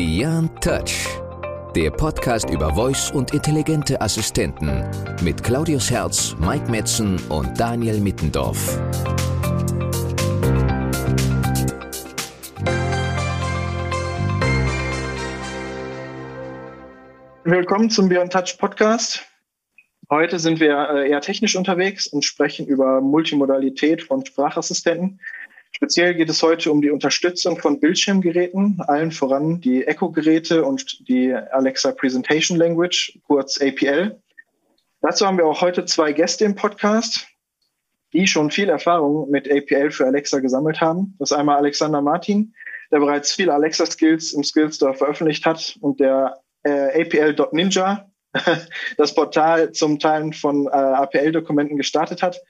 [0.00, 1.08] Beyond Touch.
[1.74, 4.88] Der Podcast über Voice und intelligente Assistenten
[5.24, 8.78] mit Claudius Herz, Mike Metzen und Daniel Mittendorf.
[17.42, 19.26] Willkommen zum Beyond Touch Podcast.
[20.10, 25.18] Heute sind wir äh, eher technisch unterwegs und sprechen über Multimodalität von Sprachassistenten.
[25.72, 31.32] Speziell geht es heute um die Unterstützung von Bildschirmgeräten, allen voran die Echo-Geräte und die
[31.32, 34.20] Alexa Presentation Language, kurz APL.
[35.00, 37.28] Dazu haben wir auch heute zwei Gäste im Podcast,
[38.12, 41.14] die schon viel Erfahrung mit APL für Alexa gesammelt haben.
[41.18, 42.54] Das ist einmal Alexander Martin,
[42.90, 48.10] der bereits viele Alexa-Skills im Skills Store veröffentlicht hat und der äh, APL.Ninja,
[48.96, 52.40] das Portal zum Teilen von äh, APL-Dokumenten gestartet hat.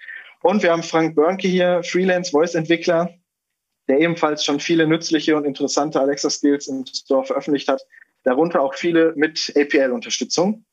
[0.43, 3.15] Und wir haben Frank Börnke hier, Freelance-Voice-Entwickler,
[3.89, 7.83] der ebenfalls schon viele nützliche und interessante Alexa-Skills im Store veröffentlicht hat,
[8.23, 10.65] darunter auch viele mit APL-Unterstützung.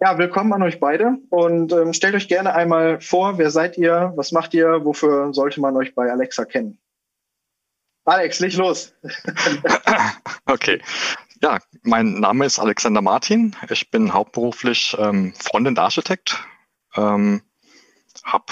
[0.00, 4.12] Ja, willkommen an euch beide und ähm, stellt euch gerne einmal vor, wer seid ihr,
[4.14, 6.78] was macht ihr, wofür sollte man euch bei Alexa kennen?
[8.04, 8.94] Alex, leg los.
[10.46, 10.80] okay.
[11.42, 13.54] Ja, mein Name ist Alexander Martin.
[13.70, 16.42] Ich bin hauptberuflich ähm, Frontend-Architekt.
[16.96, 17.42] Ähm,
[18.24, 18.46] habe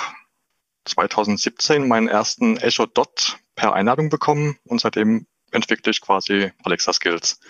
[0.86, 7.40] 2017 meinen ersten Azure Dot per Einladung bekommen und seitdem entwickle ich quasi Alexa Skills.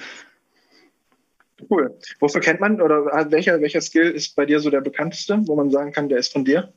[1.70, 1.98] Cool.
[2.20, 5.70] Wofür kennt man oder welcher, welcher Skill ist bei dir so der bekannteste, wo man
[5.70, 6.72] sagen kann, der ist von dir?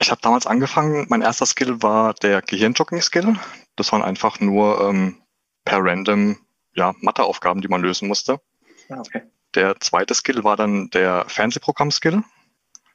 [0.00, 3.36] Ich habe damals angefangen, mein erster Skill war der Gehirnjogging-Skill.
[3.76, 5.22] Das waren einfach nur ähm,
[5.64, 6.36] per random
[6.74, 8.40] ja, Matheaufgaben, die man lösen musste.
[8.88, 9.22] Ah, okay.
[9.54, 12.22] Der zweite Skill war dann der Fernsehprogramm-Skill.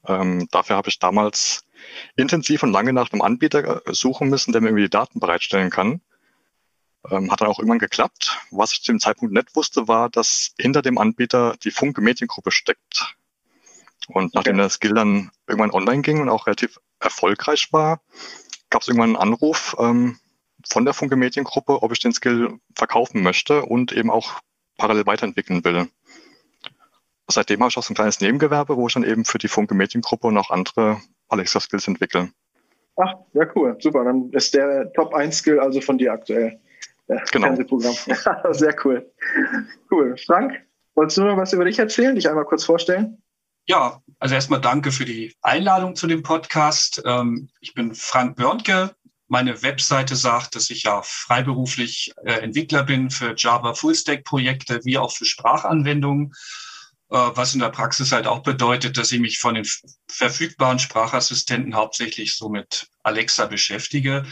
[0.08, 1.66] Ähm, dafür habe ich damals
[2.16, 5.70] intensiv und lange nach einem Anbieter äh, suchen müssen, der mir irgendwie die Daten bereitstellen
[5.70, 6.02] kann.
[7.10, 8.38] Ähm, hat dann auch irgendwann geklappt.
[8.52, 12.52] Was ich zu dem Zeitpunkt nicht wusste, war, dass hinter dem Anbieter die Funke Mediengruppe
[12.52, 13.16] steckt.
[14.08, 14.62] Und nachdem okay.
[14.62, 18.02] der Skill dann irgendwann online ging und auch relativ erfolgreich war,
[18.70, 20.18] gab es irgendwann einen Anruf ähm,
[20.68, 24.40] von der Funke Mediengruppe, ob ich den Skill verkaufen möchte und eben auch
[24.78, 25.90] parallel weiterentwickeln will.
[27.30, 29.76] Seitdem habe ich auch so ein kleines Nebengewerbe, wo ich dann eben für die Funke
[29.76, 32.34] Mediengruppe und auch andere Alexa Skills entwickeln.
[32.98, 33.76] Ach, ja, cool.
[33.80, 34.04] Super.
[34.04, 36.60] Dann ist der Top 1 Skill also von dir aktuell.
[37.08, 37.48] Der genau.
[37.48, 37.96] Fernsehprogramm.
[38.52, 39.12] Sehr cool.
[39.90, 40.16] Cool.
[40.26, 40.62] Frank,
[40.96, 42.16] wolltest du noch was über dich erzählen?
[42.16, 43.18] Dich einmal kurz vorstellen?
[43.66, 47.02] Ja, also erstmal danke für die Einladung zu dem Podcast.
[47.06, 48.94] Ähm, ich bin Frank Börnke.
[49.28, 54.98] Meine Webseite sagt, dass ich ja freiberuflich äh, Entwickler bin für Java Fullstack Projekte wie
[54.98, 56.34] auch für Sprachanwendungen.
[57.14, 59.66] Äh, was in der Praxis halt auch bedeutet, dass ich mich von den
[60.08, 64.26] verfügbaren Sprachassistenten hauptsächlich so mit Alexa beschäftige.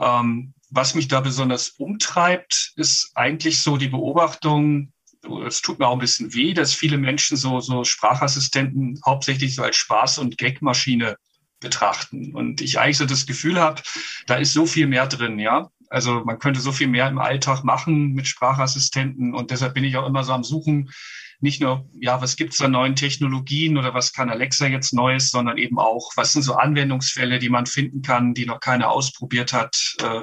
[0.00, 4.92] Ähm, was mich da besonders umtreibt, ist eigentlich so die Beobachtung,
[5.46, 9.62] es tut mir auch ein bisschen weh, dass viele Menschen so, so Sprachassistenten hauptsächlich so
[9.62, 11.16] als Spaß- und Gagmaschine
[11.60, 12.34] betrachten.
[12.34, 13.82] Und ich eigentlich so das Gefühl habe,
[14.26, 15.70] da ist so viel mehr drin, ja.
[15.90, 19.96] Also man könnte so viel mehr im Alltag machen mit Sprachassistenten und deshalb bin ich
[19.96, 20.90] auch immer so am Suchen,
[21.44, 25.58] nicht nur, ja, was gibt's da neuen Technologien oder was kann Alexa jetzt Neues, sondern
[25.58, 29.76] eben auch, was sind so Anwendungsfälle, die man finden kann, die noch keiner ausprobiert hat.
[30.02, 30.22] Äh,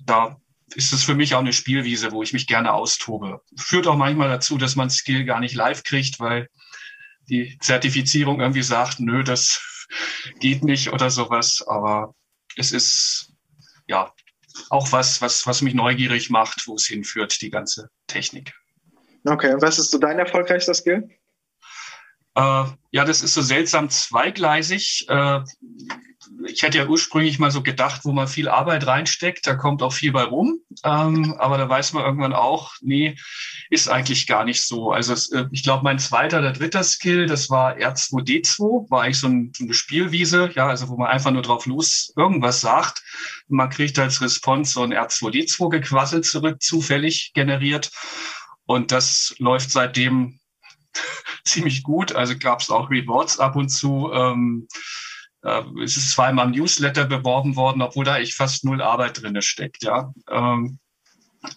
[0.00, 0.36] da
[0.74, 3.40] ist es für mich auch eine Spielwiese, wo ich mich gerne austobe.
[3.56, 6.50] Führt auch manchmal dazu, dass man Skill gar nicht live kriegt, weil
[7.30, 9.88] die Zertifizierung irgendwie sagt, nö, das
[10.40, 11.64] geht nicht oder sowas.
[11.66, 12.14] Aber
[12.54, 13.32] es ist
[13.86, 14.12] ja
[14.68, 18.52] auch was, was, was mich neugierig macht, wo es hinführt, die ganze Technik.
[19.24, 21.08] Okay, was ist so dein erfolgreichster Skill?
[22.34, 25.06] Äh, ja, das ist so seltsam zweigleisig.
[25.08, 25.40] Äh,
[26.46, 29.92] ich hätte ja ursprünglich mal so gedacht, wo man viel Arbeit reinsteckt, da kommt auch
[29.92, 30.58] viel bei rum.
[30.82, 33.16] Ähm, aber da weiß man irgendwann auch, nee,
[33.70, 34.90] ist eigentlich gar nicht so.
[34.90, 39.20] Also es, äh, ich glaube, mein zweiter oder dritter Skill, das war R2D2, war eigentlich
[39.20, 43.02] so, ein, so, eine Spielwiese, ja, also wo man einfach nur drauf los irgendwas sagt.
[43.48, 47.90] man kriegt als Response so ein R2D2 gequasselt zurück, zufällig generiert.
[48.66, 50.40] Und das läuft seitdem
[51.44, 52.12] ziemlich gut.
[52.12, 54.10] Also gab es auch Rewards ab und zu.
[54.12, 54.68] Ähm,
[55.42, 59.40] äh, es ist zweimal im Newsletter beworben worden, obwohl da echt fast null Arbeit drin
[59.42, 59.82] steckt.
[59.82, 60.12] Ja.
[60.30, 60.78] Ähm,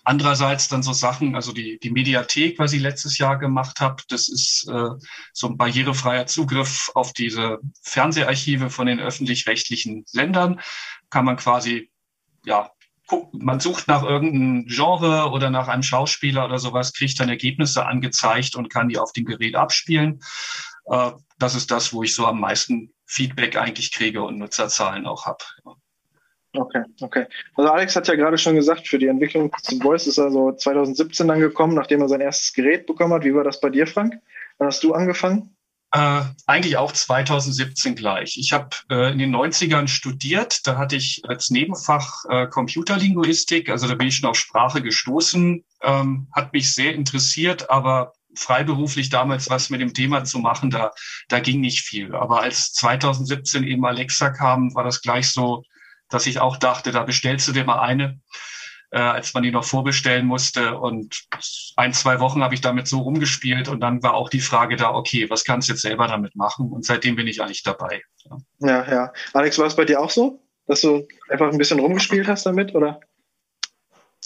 [0.03, 4.27] andererseits dann so Sachen, also die, die Mediathek, was ich letztes Jahr gemacht habe, das
[4.27, 4.89] ist äh,
[5.31, 10.59] so ein barrierefreier Zugriff auf diese Fernseharchive von den öffentlich-rechtlichen Sendern.
[11.09, 11.89] Kann man quasi
[12.45, 12.71] ja,
[13.31, 18.55] man sucht nach irgendeinem Genre oder nach einem Schauspieler oder sowas, kriegt dann Ergebnisse angezeigt
[18.55, 20.19] und kann die auf dem Gerät abspielen.
[20.85, 25.25] Äh, das ist das, wo ich so am meisten Feedback eigentlich kriege und Nutzerzahlen auch
[25.25, 25.43] habe.
[26.53, 27.25] Okay, okay.
[27.55, 30.51] Also Alex hat ja gerade schon gesagt, für die Entwicklung zum Voice ist er so
[30.51, 33.23] 2017 dann gekommen, nachdem er sein erstes Gerät bekommen hat.
[33.23, 34.15] Wie war das bei dir, Frank?
[34.57, 35.56] Wann hast du angefangen?
[35.91, 38.37] Äh, eigentlich auch 2017 gleich.
[38.37, 40.67] Ich habe äh, in den 90ern studiert.
[40.67, 43.69] Da hatte ich als Nebenfach äh, Computerlinguistik.
[43.69, 45.63] Also da bin ich schon auf Sprache gestoßen.
[45.81, 50.91] Ähm, hat mich sehr interessiert, aber freiberuflich damals was mit dem Thema zu machen, da,
[51.27, 52.13] da ging nicht viel.
[52.15, 55.63] Aber als 2017 eben Alexa kam, war das gleich so,
[56.09, 58.19] dass ich auch dachte, da bestellst du dir mal eine,
[58.91, 60.77] äh, als man die noch vorbestellen musste.
[60.77, 61.27] Und
[61.75, 64.93] ein, zwei Wochen habe ich damit so rumgespielt und dann war auch die Frage da,
[64.93, 66.71] okay, was kannst du jetzt selber damit machen?
[66.71, 68.01] Und seitdem bin ich eigentlich dabei.
[68.25, 68.91] Ja, ja.
[68.91, 69.13] ja.
[69.33, 72.73] Alex, war es bei dir auch so, dass du einfach ein bisschen rumgespielt hast damit,
[72.75, 72.99] oder?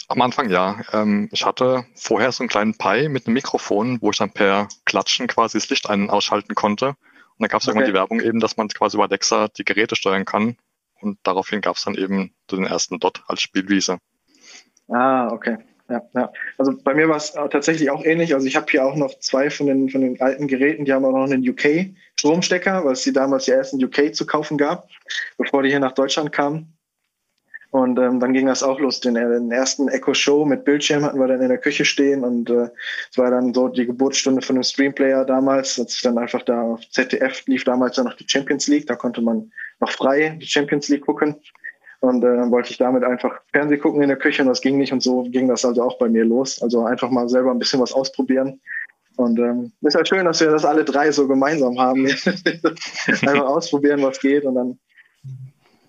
[0.08, 0.82] Am Anfang ja.
[0.94, 4.68] Ähm, ich hatte vorher so einen kleinen Pi mit einem Mikrofon, wo ich dann per
[4.86, 6.90] Klatschen quasi das Licht ein- und ausschalten konnte.
[6.90, 6.96] Und
[7.40, 7.78] dann gab es okay.
[7.78, 10.58] irgendwann die Werbung eben, dass man quasi über Alexa die Geräte steuern kann.
[11.00, 13.98] Und daraufhin gab es dann eben den ersten Dot als Spielwiese.
[14.92, 15.58] Ah, okay.
[15.90, 16.32] Ja, ja.
[16.58, 18.34] Also bei mir war es tatsächlich auch ähnlich.
[18.34, 21.04] Also ich habe hier auch noch zwei von den, von den alten Geräten, die haben
[21.04, 24.88] auch noch einen UK-Stromstecker, weil es die damals ja erst in UK zu kaufen gab,
[25.38, 26.78] bevor die hier nach Deutschland kamen.
[27.72, 29.00] Und ähm, dann ging das auch los.
[29.00, 32.24] Den, äh, den ersten Echo Show mit Bildschirm hatten wir dann in der Küche stehen
[32.26, 32.70] und äh,
[33.10, 35.80] es war dann so die Geburtsstunde von einem Streamplayer damals.
[35.80, 38.88] Als ich dann einfach da auf ZDF lief damals dann noch die Champions League.
[38.88, 41.38] Da konnte man noch frei die Champions League gucken.
[42.02, 44.78] Und äh, dann wollte ich damit einfach Fernseh gucken in der Küche und das ging
[44.78, 46.62] nicht und so ging das also auch bei mir los.
[46.62, 48.60] Also einfach mal selber ein bisschen was ausprobieren.
[49.18, 52.06] Und ähm, ist halt schön, dass wir das alle drei so gemeinsam haben.
[53.08, 54.80] einfach ausprobieren, was geht und dann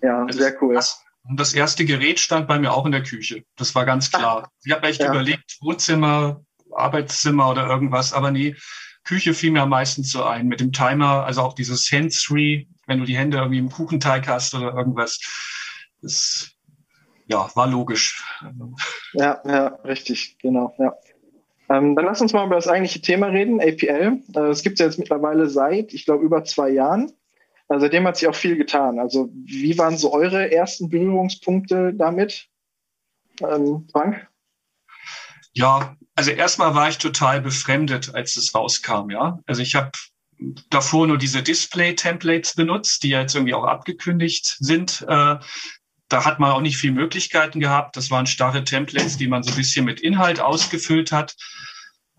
[0.03, 0.75] ja, sehr cool.
[0.75, 3.43] Das, und das erste Gerät stand bei mir auch in der Küche.
[3.55, 4.51] Das war ganz klar.
[4.63, 5.09] Ich habe echt ja.
[5.09, 8.55] überlegt, Wohnzimmer, Arbeitszimmer oder irgendwas, aber nee,
[9.05, 12.99] Küche fiel mir am meisten so ein mit dem Timer, also auch dieses Hands-Free, wenn
[12.99, 15.19] du die Hände irgendwie im Kuchenteig hast oder irgendwas.
[16.03, 16.51] Das
[17.25, 18.23] ja, war logisch.
[19.13, 20.93] Ja, ja, richtig, genau, ja.
[21.69, 24.21] Ähm, dann lass uns mal über das eigentliche Thema reden, APL.
[24.35, 27.11] Äh, es gibt es jetzt mittlerweile seit, ich glaube, über zwei Jahren.
[27.69, 28.99] Also seitdem hat sich auch viel getan.
[28.99, 32.49] Also wie waren so eure ersten Berührungspunkte damit,
[33.41, 34.27] ähm, Frank?
[35.53, 39.09] Ja, also erstmal war ich total befremdet, als es rauskam.
[39.09, 39.91] Ja, also ich habe
[40.69, 45.05] davor nur diese Display-Templates benutzt, die ja jetzt irgendwie auch abgekündigt sind.
[45.07, 45.37] Äh,
[46.09, 47.97] da hat man auch nicht viel Möglichkeiten gehabt.
[47.97, 51.35] Das waren starre Templates, die man so ein bisschen mit Inhalt ausgefüllt hat.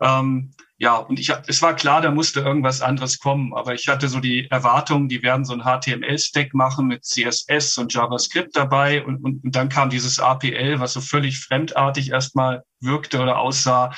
[0.01, 4.09] Ähm, ja, und ich, es war klar, da musste irgendwas anderes kommen, aber ich hatte
[4.09, 9.23] so die Erwartung, die werden so ein HTML-Stack machen mit CSS und JavaScript dabei und,
[9.23, 13.95] und, und dann kam dieses APL, was so völlig fremdartig erstmal wirkte oder aussah.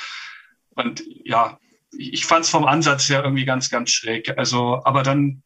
[0.70, 1.58] Und ja,
[1.90, 4.38] ich, ich fand es vom Ansatz her irgendwie ganz, ganz schräg.
[4.38, 5.42] Also, aber dann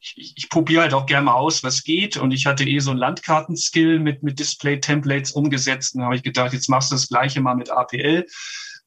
[0.00, 2.16] ich, ich probiere halt auch gerne mal aus, was geht.
[2.16, 5.94] Und ich hatte eh so ein Landkartenskill mit, mit Display-Templates umgesetzt.
[5.94, 8.26] Und da habe ich gedacht, jetzt machst du das gleiche mal mit APL.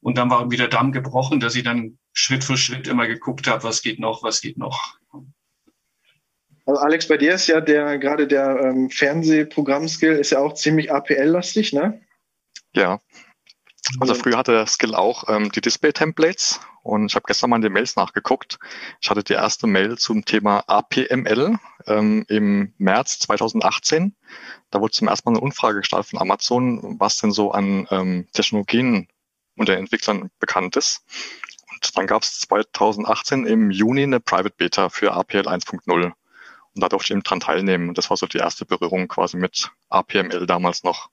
[0.00, 3.48] Und dann war irgendwie der Damm gebrochen, dass ich dann Schritt für Schritt immer geguckt
[3.48, 4.98] habe, was geht noch, was geht noch.
[6.66, 10.92] Also Alex, bei dir ist ja der gerade der ähm, Fernsehprogramm-Skill ist ja auch ziemlich
[10.92, 12.00] APL-lastig, ne?
[12.74, 13.00] Ja.
[14.00, 17.62] Also früher hatte der Skill auch ähm, die Display-Templates und ich habe gestern mal in
[17.62, 18.58] den Mails nachgeguckt.
[19.00, 24.16] Ich hatte die erste Mail zum Thema APML ähm, im März 2018.
[24.70, 28.26] Da wurde zum ersten Mal eine Umfrage gestartet von Amazon, was denn so an ähm,
[28.32, 29.06] Technologien
[29.56, 31.04] unter Entwicklern bekannt ist.
[31.70, 36.04] Und dann gab es 2018 im Juni eine Private Beta für APL 1.0.
[36.04, 36.14] Und
[36.74, 37.90] da durfte ich eben dran teilnehmen.
[37.90, 41.10] Und das war so die erste Berührung quasi mit APML damals noch.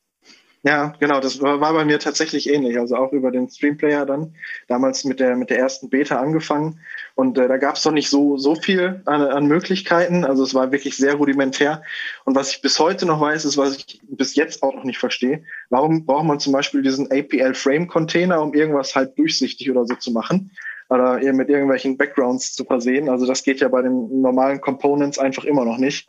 [0.66, 2.80] Ja, genau, das war, bei mir tatsächlich ähnlich.
[2.80, 4.34] Also auch über den Streamplayer dann,
[4.68, 6.80] damals mit der, mit der ersten Beta angefangen.
[7.14, 10.26] Und äh, da gab es noch nicht so, so viel an, an Möglichkeiten.
[10.26, 11.84] Also es war wirklich sehr rudimentär.
[12.24, 14.98] Und was ich bis heute noch weiß, ist, was ich bis jetzt auch noch nicht
[14.98, 15.44] verstehe.
[15.70, 20.50] Warum braucht man zum Beispiel diesen APL-Frame-Container, um irgendwas halt durchsichtig oder so zu machen?
[20.90, 23.08] Oder mit irgendwelchen Backgrounds zu versehen.
[23.08, 26.08] Also das geht ja bei den normalen Components einfach immer noch nicht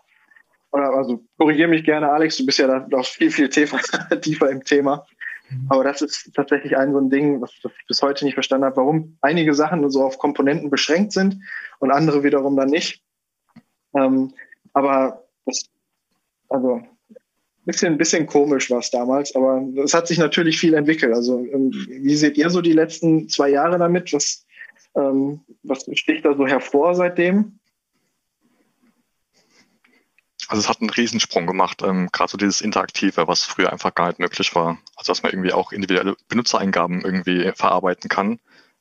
[0.84, 3.78] also korrigiere mich gerne, Alex, du bist ja da noch viel, viel tiefer,
[4.20, 5.06] tiefer im Thema.
[5.50, 5.66] Mhm.
[5.68, 8.76] Aber das ist tatsächlich ein so ein Ding, was ich bis heute nicht verstanden habe,
[8.76, 11.38] warum einige Sachen so auf Komponenten beschränkt sind
[11.78, 13.02] und andere wiederum dann nicht.
[13.94, 14.32] Ähm,
[14.72, 15.68] aber das,
[16.48, 16.82] also
[17.64, 21.14] bisschen, bisschen komisch war es damals, aber es hat sich natürlich viel entwickelt.
[21.14, 24.12] Also ähm, wie seht ihr so die letzten zwei Jahre damit?
[24.12, 24.46] Was,
[24.96, 27.58] ähm, was sticht da so hervor seitdem?
[30.48, 34.08] Also es hat einen Riesensprung gemacht, ähm, gerade so dieses Interaktive, was früher einfach gar
[34.08, 34.78] nicht möglich war.
[34.94, 38.38] Also dass man irgendwie auch individuelle Benutzereingaben irgendwie verarbeiten kann,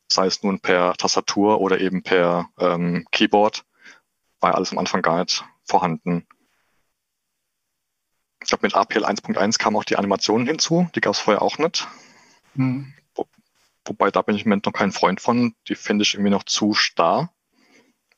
[0.08, 3.66] sei es nun per Tastatur oder eben per ähm, Keyboard,
[4.42, 6.28] war alles am Anfang gar nicht vorhanden.
[8.42, 10.88] Ich glaube, mit APL 1.1 kamen auch die Animationen hinzu.
[10.94, 11.88] Die gab es vorher auch nicht.
[12.54, 12.94] Mhm.
[13.16, 13.26] Wo,
[13.86, 15.56] wobei da bin ich im Moment noch kein Freund von.
[15.68, 17.34] Die finde ich irgendwie noch zu starr.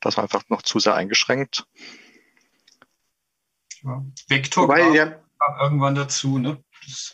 [0.02, 1.66] Das war einfach noch zu sehr eingeschränkt.
[3.88, 4.04] Ja.
[4.28, 5.16] Vektor wobei, kam, ja,
[5.62, 6.58] irgendwann dazu, ne?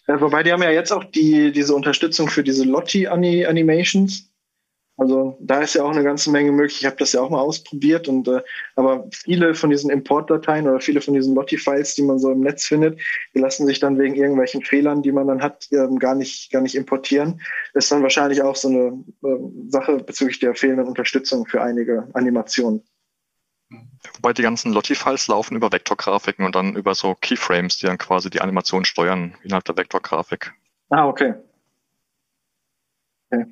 [0.08, 4.30] Ja, wobei die haben ja jetzt auch die, diese Unterstützung für diese Lotti-Animations.
[4.96, 6.82] Also da ist ja auch eine ganze Menge möglich.
[6.82, 8.42] Ich habe das ja auch mal ausprobiert und äh,
[8.76, 12.66] aber viele von diesen Importdateien oder viele von diesen Lottie-Files, die man so im Netz
[12.66, 13.00] findet,
[13.34, 16.62] die lassen sich dann wegen irgendwelchen Fehlern, die man dann hat, ähm, gar nicht gar
[16.62, 17.42] nicht importieren.
[17.74, 22.84] Ist dann wahrscheinlich auch so eine äh, Sache bezüglich der fehlenden Unterstützung für einige Animationen.
[24.16, 28.30] Wobei die ganzen Lottie-Files laufen über Vektorgrafiken und dann über so Keyframes, die dann quasi
[28.30, 30.54] die Animation steuern innerhalb der Vektorgrafik.
[30.90, 31.34] Ah, okay.
[33.32, 33.46] okay.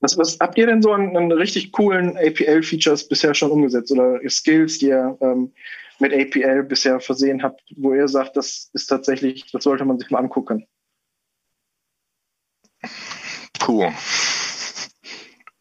[0.00, 4.20] Was, was habt ihr denn so an, an richtig coolen APL-Features bisher schon umgesetzt oder
[4.28, 5.52] Skills, die ihr ähm,
[5.98, 10.10] mit APL bisher versehen habt, wo ihr sagt, das ist tatsächlich, das sollte man sich
[10.10, 10.66] mal angucken?
[13.58, 13.90] Puh.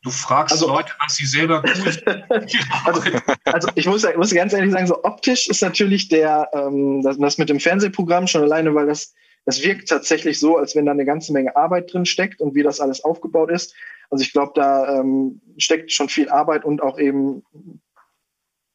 [0.05, 2.21] Du fragst also, Leute, was sie selber cool
[2.85, 3.01] also,
[3.45, 7.39] also, ich muss, muss, ganz ehrlich sagen, so optisch ist natürlich der, ähm, das, das,
[7.39, 11.05] mit dem Fernsehprogramm schon alleine, weil das, das wirkt tatsächlich so, als wenn da eine
[11.05, 13.74] ganze Menge Arbeit drin steckt und wie das alles aufgebaut ist.
[14.12, 17.43] Also ich glaube, da ähm, steckt schon viel Arbeit und auch eben,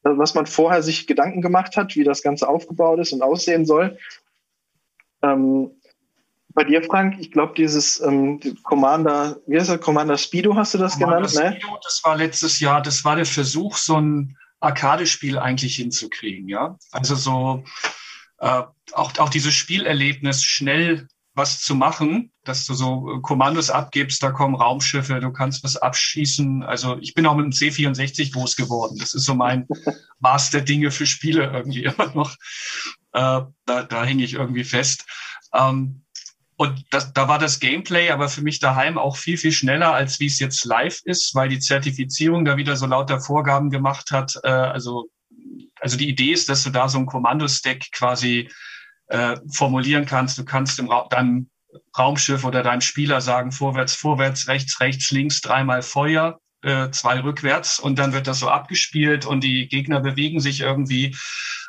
[0.03, 3.97] was man vorher sich Gedanken gemacht hat, wie das Ganze aufgebaut ist und aussehen soll.
[5.23, 5.71] Ähm,
[6.53, 10.77] bei dir, Frank, ich glaube, dieses ähm, Commander, wie heißt das, Commander Speedo hast du
[10.77, 11.57] das Commander genannt?
[11.57, 11.79] Speedo, ne?
[11.83, 16.77] das war letztes Jahr, das war der Versuch, so ein Arcade-Spiel eigentlich hinzukriegen, ja.
[16.91, 17.63] Also so
[18.39, 24.21] äh, auch, auch dieses Spielerlebnis schnell was zu machen, dass du so äh, Kommandos abgibst,
[24.21, 26.63] da kommen Raumschiffe, du kannst was abschießen.
[26.63, 28.97] Also ich bin auch mit dem C64 groß geworden.
[28.99, 29.67] Das ist so mein
[30.19, 32.35] Maß der Dinge für Spiele irgendwie immer noch.
[33.13, 35.05] Äh, da, da hänge ich irgendwie fest.
[35.53, 36.03] Ähm,
[36.61, 40.19] und das, da war das Gameplay aber für mich daheim auch viel, viel schneller, als
[40.19, 44.35] wie es jetzt live ist, weil die Zertifizierung da wieder so lauter Vorgaben gemacht hat.
[44.43, 45.09] Äh, also,
[45.79, 48.47] also die Idee ist, dass du da so ein Kommandostack quasi
[49.07, 50.37] äh, formulieren kannst.
[50.37, 51.49] Du kannst im Ra deinem
[51.97, 57.79] Raumschiff oder deinem Spieler sagen, vorwärts, vorwärts, rechts, rechts, links, dreimal Feuer, äh, zwei rückwärts
[57.79, 61.15] und dann wird das so abgespielt und die Gegner bewegen sich irgendwie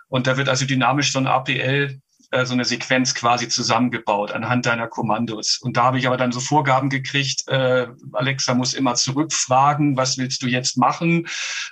[0.09, 1.99] und da wird also dynamisch so ein APL
[2.33, 5.59] äh, so eine Sequenz quasi zusammengebaut anhand deiner Kommandos.
[5.59, 10.19] Und da habe ich aber dann so Vorgaben gekriegt, äh, Alexa muss immer zurückfragen, was
[10.19, 11.27] willst du jetzt machen,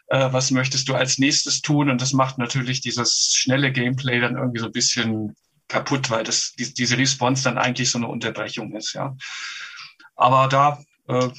[0.08, 1.90] äh, was möchtest du als nächstes tun?
[1.90, 5.34] Und das macht natürlich dieses schnelle Gameplay dann irgendwie so ein bisschen
[5.68, 9.16] kaputt, weil das, die, diese Response dann eigentlich so eine Unterbrechung ist, ja.
[10.14, 11.30] Aber da, äh,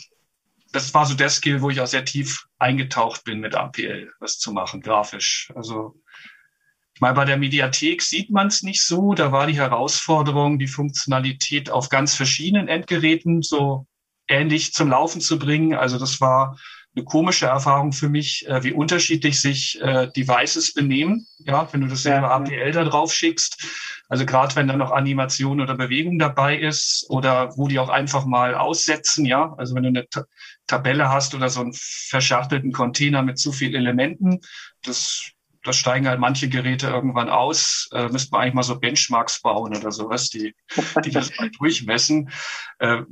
[0.72, 4.40] das war so der Skill, wo ich auch sehr tief eingetaucht bin mit APL, was
[4.40, 5.52] zu machen, grafisch.
[5.56, 6.01] Also
[7.02, 9.14] meine, bei der Mediathek sieht man es nicht so.
[9.14, 13.88] Da war die Herausforderung, die Funktionalität auf ganz verschiedenen Endgeräten so
[14.28, 15.74] ähnlich zum Laufen zu bringen.
[15.74, 16.58] Also das war
[16.96, 21.26] eine komische Erfahrung für mich, äh, wie unterschiedlich sich äh, Devices benehmen.
[21.40, 22.36] Ja, wenn du das selber ja.
[22.36, 23.66] APL da drauf schickst.
[24.10, 28.26] Also gerade wenn da noch Animation oder Bewegung dabei ist oder wo die auch einfach
[28.26, 29.26] mal aussetzen.
[29.26, 30.26] Ja, also wenn du eine Ta
[30.68, 34.40] Tabelle hast oder so einen verschachtelten Container mit zu vielen Elementen,
[34.84, 35.32] das
[35.64, 37.90] das steigen halt manche Geräte irgendwann aus.
[37.94, 40.56] Äh, müsste man eigentlich mal so Benchmarks bauen oder sowas, die,
[41.06, 42.32] die das mal durchmessen.
[42.80, 43.04] Äh,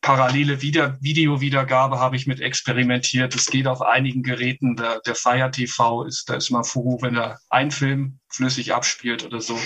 [0.00, 3.34] parallele Wieder Videowiedergabe habe ich mit experimentiert.
[3.34, 4.76] Es geht auf einigen Geräten.
[4.76, 9.24] Der, der Fire TV ist, da ist mal froh, wenn er ein Film flüssig abspielt
[9.24, 9.58] oder so.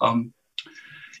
[0.00, 0.32] Ähm,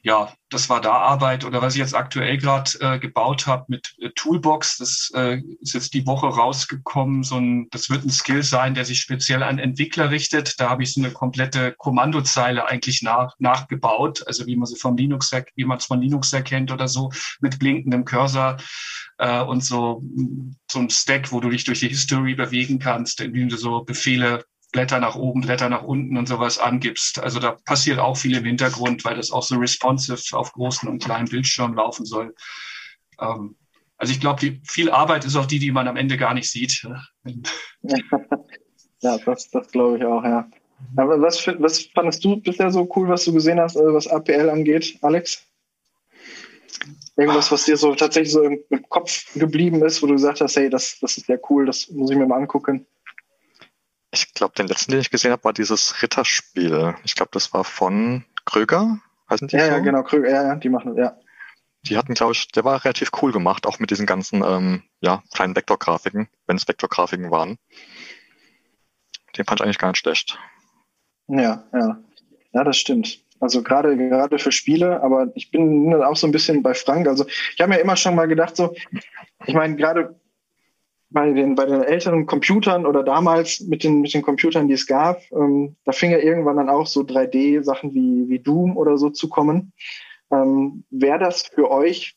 [0.02, 1.44] ja, das war da Arbeit.
[1.44, 5.74] Oder was ich jetzt aktuell gerade äh, gebaut habe mit äh, Toolbox, das äh, ist
[5.74, 7.22] jetzt die Woche rausgekommen.
[7.22, 10.58] So ein, das wird ein Skill sein, der sich speziell an Entwickler richtet.
[10.58, 14.96] Da habe ich so eine komplette Kommandozeile eigentlich nach, nachgebaut, also wie man sie vom
[14.96, 18.56] Linux, wie man es von Linux erkennt oder so, mit blinkendem Cursor
[19.18, 20.02] äh, und so
[20.70, 24.44] so ein Stack, wo du dich durch die History bewegen kannst, indem du so Befehle
[24.72, 27.18] Blätter nach oben, Blätter nach unten und sowas angibst.
[27.18, 31.02] Also da passiert auch viel im Hintergrund, weil das auch so responsive auf großen und
[31.02, 32.34] kleinen Bildschirmen laufen soll.
[33.20, 33.56] Ähm,
[33.96, 36.86] also ich glaube, viel Arbeit ist auch die, die man am Ende gar nicht sieht.
[39.00, 40.48] ja, das, das glaube ich auch, ja.
[40.96, 44.48] Aber was, was fandest du bisher so cool, was du gesehen hast, äh, was APL
[44.48, 45.46] angeht, Alex?
[47.16, 50.56] Irgendwas, was dir so tatsächlich so im, im Kopf geblieben ist, wo du gesagt hast,
[50.56, 52.86] hey, das, das ist ja cool, das muss ich mir mal angucken.
[54.12, 56.94] Ich glaube, den letzten, den ich gesehen habe, war dieses Ritterspiel.
[57.04, 58.98] Ich glaube, das war von Kröger,
[59.28, 59.70] heißen die Ja, so?
[59.72, 61.16] ja, genau, Kröger, ja, ja, die machen das, ja.
[61.82, 65.22] Die hatten, glaube ich, der war relativ cool gemacht, auch mit diesen ganzen, ähm, ja,
[65.32, 67.56] kleinen Vektorgrafiken, wenn es Vektorgrafiken waren.
[69.36, 70.38] Den fand ich eigentlich gar nicht schlecht.
[71.28, 71.98] Ja, ja.
[72.52, 73.20] Ja, das stimmt.
[73.38, 77.08] Also gerade gerade für Spiele, aber ich bin auch so ein bisschen bei Frank.
[77.08, 78.74] Also ich habe mir immer schon mal gedacht, so,
[79.46, 80.19] ich meine, gerade
[81.10, 84.86] bei den, bei den älteren Computern oder damals mit den, mit den Computern, die es
[84.86, 89.10] gab, ähm, da fing ja irgendwann dann auch so 3D-Sachen wie, wie Doom oder so
[89.10, 89.72] zu kommen.
[90.30, 92.16] Ähm, Wäre das für euch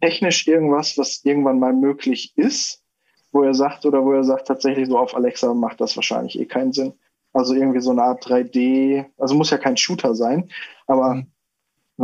[0.00, 2.82] technisch irgendwas, was irgendwann mal möglich ist,
[3.30, 6.46] wo er sagt oder wo er sagt, tatsächlich so auf Alexa macht das wahrscheinlich eh
[6.46, 6.94] keinen Sinn?
[7.34, 10.50] Also irgendwie so eine Art 3D, also muss ja kein Shooter sein,
[10.86, 11.26] aber mhm.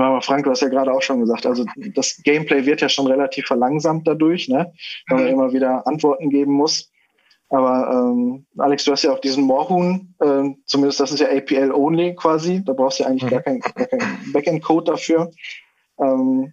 [0.04, 3.06] Aber Frank, du hast ja gerade auch schon gesagt, also das Gameplay wird ja schon
[3.06, 4.72] relativ verlangsamt dadurch, ne?
[5.08, 5.32] weil man mhm.
[5.32, 6.90] immer wieder Antworten geben muss.
[7.48, 12.16] Aber ähm, Alex, du hast ja auch diesen Moorhuhn, äh, zumindest das ist ja APL-only
[12.16, 13.30] quasi, da brauchst du ja eigentlich mhm.
[13.30, 15.30] gar keinen kein Backend-Code dafür.
[16.00, 16.52] Ähm,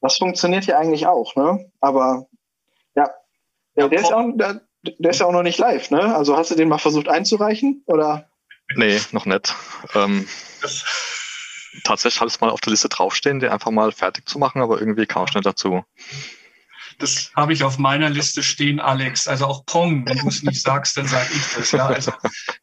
[0.00, 1.70] das funktioniert ja eigentlich auch, ne?
[1.80, 2.26] Aber
[2.94, 3.10] ja,
[3.76, 6.14] ja der, ist auch, der, der, ist ja auch noch nicht live, ne?
[6.16, 7.84] Also hast du den mal versucht einzureichen?
[7.86, 8.28] Oder?
[8.76, 9.54] Nee, noch nicht.
[9.94, 10.26] Ähm,
[11.82, 15.06] tatsächlich alles mal auf der Liste draufstehen, den einfach mal fertig zu machen, aber irgendwie
[15.06, 15.84] kam ich nicht dazu.
[16.98, 19.26] Das habe ich auf meiner Liste stehen, Alex.
[19.26, 21.72] Also auch Pong, wenn du es nicht sagst, dann sage ich das.
[21.72, 22.12] Ja, also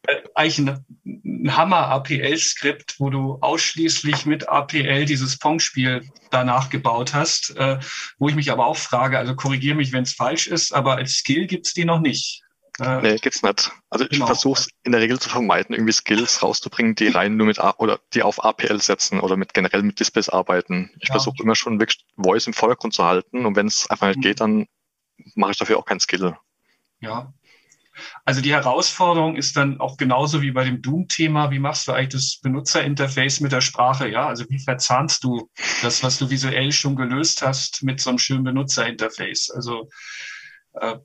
[0.06, 7.54] äh, eigentlich ein, ein Hammer-APL-Skript, wo du ausschließlich mit APL dieses Pong-Spiel danach gebaut hast,
[7.56, 7.78] äh,
[8.18, 11.14] wo ich mich aber auch frage, also korrigiere mich, wenn es falsch ist, aber als
[11.14, 12.41] Skill gibt's die noch nicht.
[12.80, 13.70] Äh, nee, gibt's nicht.
[13.90, 14.26] Also ich genau.
[14.26, 17.74] versuche es in der Regel zu vermeiden, irgendwie Skills rauszubringen, die rein nur mit A
[17.78, 20.90] oder die auf APL setzen oder mit generell mit Displays arbeiten.
[21.00, 21.14] Ich ja.
[21.14, 24.22] versuche immer schon wirklich Voice im Vordergrund zu halten und wenn es einfach nicht mhm.
[24.22, 24.66] geht, dann
[25.34, 26.34] mache ich dafür auch kein Skill.
[27.00, 27.32] Ja.
[28.24, 32.08] Also die Herausforderung ist dann auch genauso wie bei dem Doom-Thema, wie machst du eigentlich
[32.08, 34.08] das Benutzerinterface mit der Sprache?
[34.08, 35.50] Ja, also wie verzahnst du
[35.82, 39.50] das, was du visuell schon gelöst hast, mit so einem schönen Benutzerinterface?
[39.50, 39.90] Also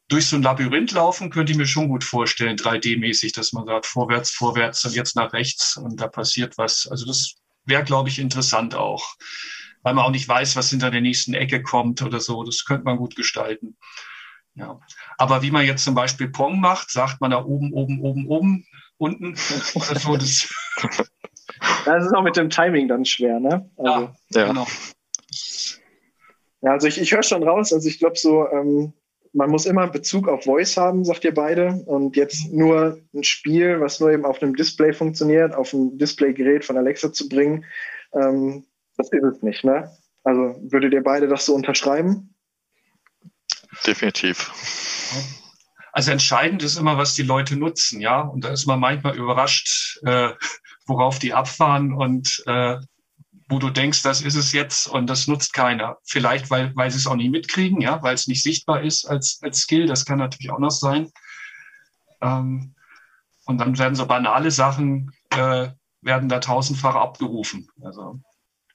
[0.08, 3.86] durch so ein Labyrinth laufen könnte ich mir schon gut vorstellen, 3D-mäßig, dass man sagt,
[3.86, 6.88] vorwärts, vorwärts und jetzt nach rechts und da passiert was.
[6.88, 9.16] Also das wäre, glaube ich, interessant auch,
[9.84, 12.44] weil man auch nicht weiß, was hinter der nächsten Ecke kommt oder so.
[12.44, 13.78] Das könnte man gut gestalten.
[14.56, 14.80] Ja.
[15.18, 18.66] Aber wie man jetzt zum Beispiel Pong macht, sagt man da oben, oben, oben, oben,
[18.98, 19.36] unten
[19.76, 20.16] oder so.
[20.16, 20.50] Das,
[21.86, 23.70] das ist auch mit dem Timing dann schwer, ne?
[23.78, 24.68] Also, ja, ja, genau.
[26.62, 28.94] Ja, also ich, ich höre schon raus, also ich glaube so, ähm,
[29.34, 31.84] man muss immer Bezug auf Voice haben, sagt ihr beide.
[31.86, 36.66] Und jetzt nur ein Spiel, was nur eben auf einem Display funktioniert, auf ein Displaygerät
[36.66, 37.66] von Alexa zu bringen,
[38.14, 38.66] ähm,
[38.98, 39.64] das ist es nicht.
[39.64, 39.92] Ne?
[40.24, 42.34] Also würdet ihr beide das so unterschreiben?
[43.86, 44.52] Definitiv.
[45.92, 48.22] Also entscheidend ist immer, was die Leute nutzen, ja.
[48.22, 50.30] Und da ist man manchmal überrascht, äh,
[50.86, 52.78] worauf die abfahren und äh,
[53.50, 55.98] wo du denkst, das ist es jetzt und das nutzt keiner.
[56.04, 59.40] Vielleicht, weil, weil sie es auch nicht mitkriegen, ja, weil es nicht sichtbar ist als,
[59.42, 59.88] als Skill.
[59.88, 61.12] Das kann natürlich auch noch sein.
[62.22, 62.74] Ähm,
[63.46, 65.70] und dann werden so banale Sachen, äh,
[66.02, 67.70] werden da tausendfach abgerufen.
[67.82, 68.20] Also.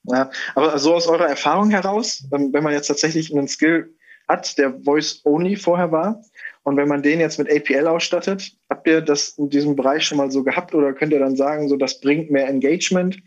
[0.05, 3.95] Ja, aber so aus eurer Erfahrung heraus, ähm, wenn man jetzt tatsächlich einen Skill
[4.27, 6.23] hat, der Voice-Only vorher war,
[6.65, 10.19] und wenn man den jetzt mit APL ausstattet, habt ihr das in diesem Bereich schon
[10.19, 13.19] mal so gehabt oder könnt ihr dann sagen, so das bringt mehr Engagement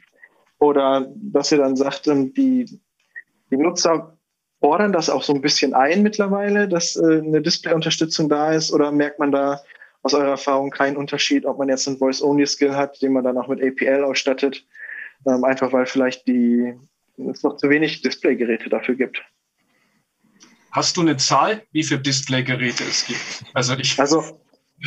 [0.65, 2.79] oder dass ihr dann sagt, ähm, die,
[3.51, 4.17] die Nutzer
[4.59, 8.71] fordern das auch so ein bisschen ein mittlerweile, dass äh, eine Display-Unterstützung da ist?
[8.71, 9.61] Oder merkt man da
[10.01, 13.47] aus eurer Erfahrung keinen Unterschied, ob man jetzt einen Voice-Only-Skill hat, den man dann auch
[13.47, 14.65] mit APL ausstattet?
[15.27, 16.73] Ähm, einfach weil vielleicht die,
[17.17, 19.21] es noch zu wenig Displaygeräte dafür gibt.
[20.71, 23.45] Hast du eine Zahl, wie viele Displaygeräte es gibt?
[23.53, 23.97] Also ich.
[23.99, 24.41] Also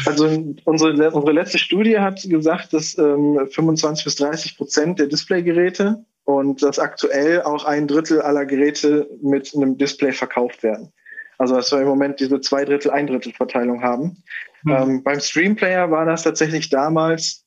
[0.05, 0.27] also
[0.64, 6.62] unsere, unsere letzte Studie hat gesagt, dass ähm, 25 bis 30 Prozent der Displaygeräte und
[6.62, 10.92] dass aktuell auch ein Drittel aller Geräte mit einem Display verkauft werden.
[11.38, 14.22] Also dass wir im Moment diese zwei Drittel, ein Drittel Verteilung haben.
[14.62, 14.72] Mhm.
[14.72, 17.46] Ähm, beim Streamplayer war das tatsächlich damals,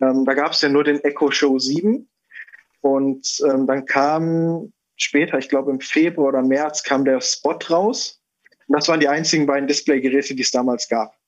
[0.00, 2.08] ähm, da gab es ja nur den Echo Show 7
[2.80, 8.22] und ähm, dann kam später, ich glaube im Februar oder März, kam der Spot raus.
[8.66, 11.19] Und das waren die einzigen beiden Displaygeräte, die es damals gab.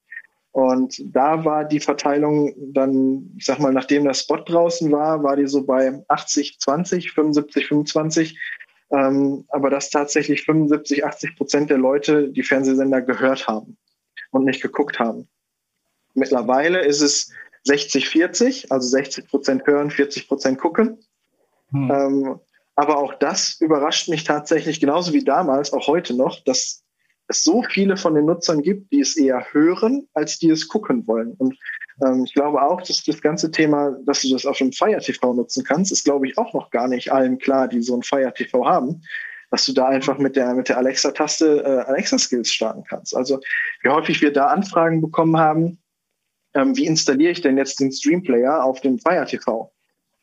[0.52, 5.36] Und da war die Verteilung dann, ich sag mal, nachdem der Spot draußen war, war
[5.36, 8.38] die so bei 80, 20, 75, 25.
[8.90, 13.78] Ähm, aber dass tatsächlich 75, 80 Prozent der Leute die Fernsehsender gehört haben
[14.30, 15.26] und nicht geguckt haben.
[16.12, 17.32] Mittlerweile ist es
[17.64, 20.98] 60, 40, also 60 Prozent hören, 40 Prozent gucken.
[21.70, 21.90] Hm.
[21.90, 22.40] Ähm,
[22.74, 26.82] aber auch das überrascht mich tatsächlich genauso wie damals, auch heute noch, dass
[27.28, 31.06] es so viele von den Nutzern gibt, die es eher hören, als die es gucken
[31.06, 31.32] wollen.
[31.32, 31.56] Und
[32.04, 35.34] ähm, ich glaube auch, dass das ganze Thema, dass du das auf dem Fire TV
[35.34, 38.32] nutzen kannst, ist, glaube ich, auch noch gar nicht allen klar, die so ein Fire
[38.34, 39.02] TV haben,
[39.50, 43.14] dass du da einfach mit der, mit der Alexa-Taste äh, Alexa-Skills starten kannst.
[43.14, 43.40] Also
[43.82, 45.78] wie häufig wir da Anfragen bekommen haben,
[46.54, 49.72] ähm, wie installiere ich denn jetzt den Streamplayer auf dem Fire TV?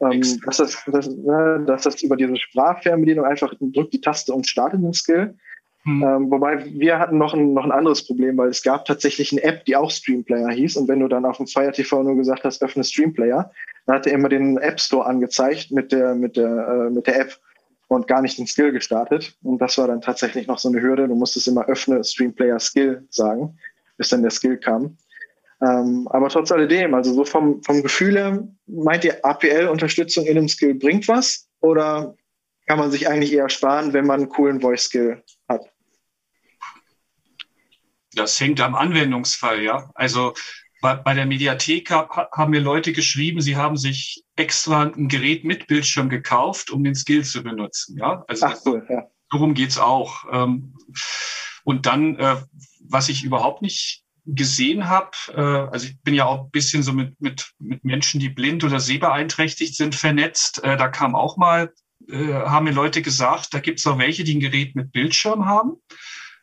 [0.01, 4.47] Ähm, dass, das, das, ne, dass das über diese Sprachfernbedienung einfach drückt die Taste und
[4.47, 5.35] startet den Skill.
[5.83, 6.03] Hm.
[6.03, 9.43] Ähm, wobei wir hatten noch ein, noch ein anderes Problem, weil es gab tatsächlich eine
[9.43, 10.75] App, die auch Streamplayer hieß.
[10.75, 13.51] Und wenn du dann auf dem Fire TV nur gesagt hast, öffne Streamplayer,
[13.85, 17.21] dann hat er immer den App Store angezeigt mit der, mit der, äh, mit der
[17.21, 17.37] App
[17.87, 19.35] und gar nicht den Skill gestartet.
[19.41, 21.07] Und das war dann tatsächlich noch so eine Hürde.
[21.07, 23.57] Du musstest immer öffne Streamplayer Skill sagen,
[23.97, 24.97] bis dann der Skill kam.
[25.61, 30.47] Ähm, aber trotz alledem, also so vom, vom Gefühl her, meint ihr, APL-Unterstützung in einem
[30.47, 31.47] Skill bringt was?
[31.61, 32.15] Oder
[32.69, 35.61] kann man sich eigentlich eher sparen, wenn man einen coolen Voice-Skill hat?
[38.13, 39.89] Das hängt am Anwendungsfall, ja.
[39.95, 40.35] Also
[40.79, 45.45] bei, bei der Mediathek hab, haben mir Leute geschrieben, sie haben sich extra ein Gerät
[45.45, 47.97] mit Bildschirm gekauft, um den Skill zu benutzen.
[47.97, 49.07] Ja, also Ach, cool, ja.
[49.31, 50.25] darum geht's auch.
[50.31, 50.75] Ähm,
[51.63, 52.35] und dann, äh,
[52.87, 56.93] was ich überhaupt nicht gesehen habe, äh, also ich bin ja auch ein bisschen so
[56.93, 60.63] mit, mit, mit Menschen, die blind oder sehbeeinträchtigt sind, vernetzt.
[60.63, 61.73] Äh, da kam auch mal,
[62.11, 65.77] haben mir Leute gesagt, da gibt es auch welche, die ein Gerät mit Bildschirm haben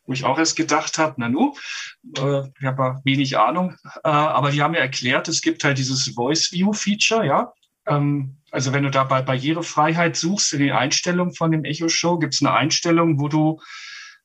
[0.06, 1.54] wo ich auch erst gedacht habe, na nu,
[2.16, 6.08] äh, ich habe wenig Ahnung, äh, aber die haben mir erklärt, es gibt halt dieses
[6.14, 7.52] Voice View Feature, ja.
[7.86, 12.18] Ähm, also wenn du da bei Barrierefreiheit suchst in den Einstellungen von dem Echo Show,
[12.18, 13.60] gibt es eine Einstellung, wo du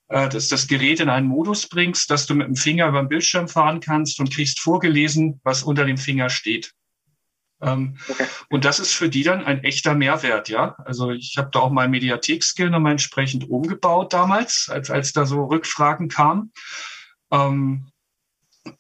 [0.10, 3.10] äh, das, das Gerät in einen Modus bringst, dass du mit dem Finger über den
[3.10, 6.74] Bildschirm fahren kannst und kriegst vorgelesen, was unter dem Finger steht.
[7.62, 8.26] Ähm, okay.
[8.50, 10.76] Und das ist für die dann ein echter Mehrwert, ja.
[10.86, 15.46] Also ich habe da auch mein Mediathek-Skill nochmal entsprechend umgebaut damals, als, als da so
[15.46, 16.52] Rückfragen kamen.
[17.32, 17.92] Ähm,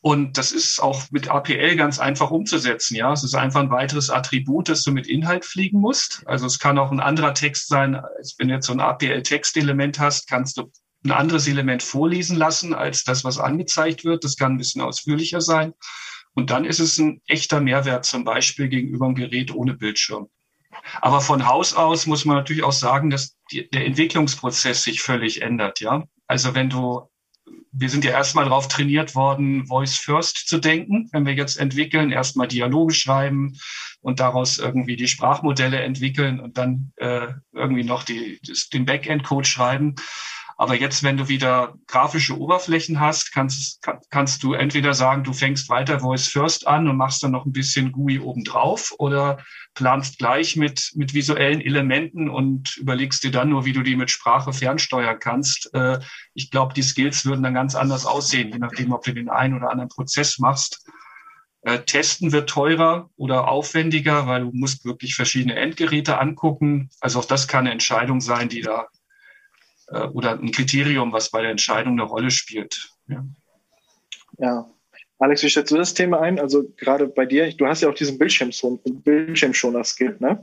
[0.02, 2.96] und das ist auch mit APL ganz einfach umzusetzen.
[2.96, 6.22] Ja, es ist einfach ein weiteres Attribut, das du mit Inhalt fliegen musst.
[6.28, 8.00] Also es kann auch ein anderer Text sein.
[8.38, 10.72] Wenn du jetzt so ein APL-Textelement hast, kannst du
[11.04, 14.24] ein anderes Element vorlesen lassen als das, was angezeigt wird.
[14.24, 15.74] Das kann ein bisschen ausführlicher sein.
[16.34, 20.28] Und dann ist es ein echter Mehrwert, zum Beispiel gegenüber einem Gerät ohne Bildschirm.
[21.02, 25.42] Aber von Haus aus muss man natürlich auch sagen, dass die, der Entwicklungsprozess sich völlig
[25.42, 25.80] ändert.
[25.82, 27.10] Ja, also wenn du,
[27.74, 31.10] wir sind ja erstmal darauf trainiert worden, Voice First zu denken.
[31.12, 33.58] Wenn wir jetzt entwickeln, erstmal Dialoge schreiben
[34.00, 39.48] und daraus irgendwie die Sprachmodelle entwickeln und dann äh, irgendwie noch die, das, den Backend-Code
[39.48, 39.96] schreiben
[40.62, 45.34] aber jetzt, wenn du wieder grafische Oberflächen hast, kannst, kann, kannst du entweder sagen, du
[45.34, 49.40] fängst weiter Voice First an und machst dann noch ein bisschen GUI obendrauf oder
[49.74, 54.12] planst gleich mit, mit visuellen Elementen und überlegst dir dann nur, wie du die mit
[54.12, 55.74] Sprache fernsteuern kannst.
[55.74, 56.00] Äh,
[56.36, 59.56] ich glaube, die Skills würden dann ganz anders aussehen, je nachdem, ob du den einen
[59.56, 60.88] oder anderen Prozess machst.
[61.64, 66.92] Äh, testen wird teurer oder aufwendiger, weil du musst wirklich verschiedene Endgeräte angucken.
[67.00, 68.90] Also auch das kann eine Entscheidung sein, die da
[69.92, 72.92] äh, oder ein Kriterium, was bei der Entscheidung eine Rolle spielt.
[73.08, 73.26] Ja.
[74.40, 74.70] ja.
[75.20, 76.40] Alex, wie schätzt du das Thema ein?
[76.40, 80.42] Also gerade bei dir, du hast ja auch diesen Bildschirmschoner-Skill, ne?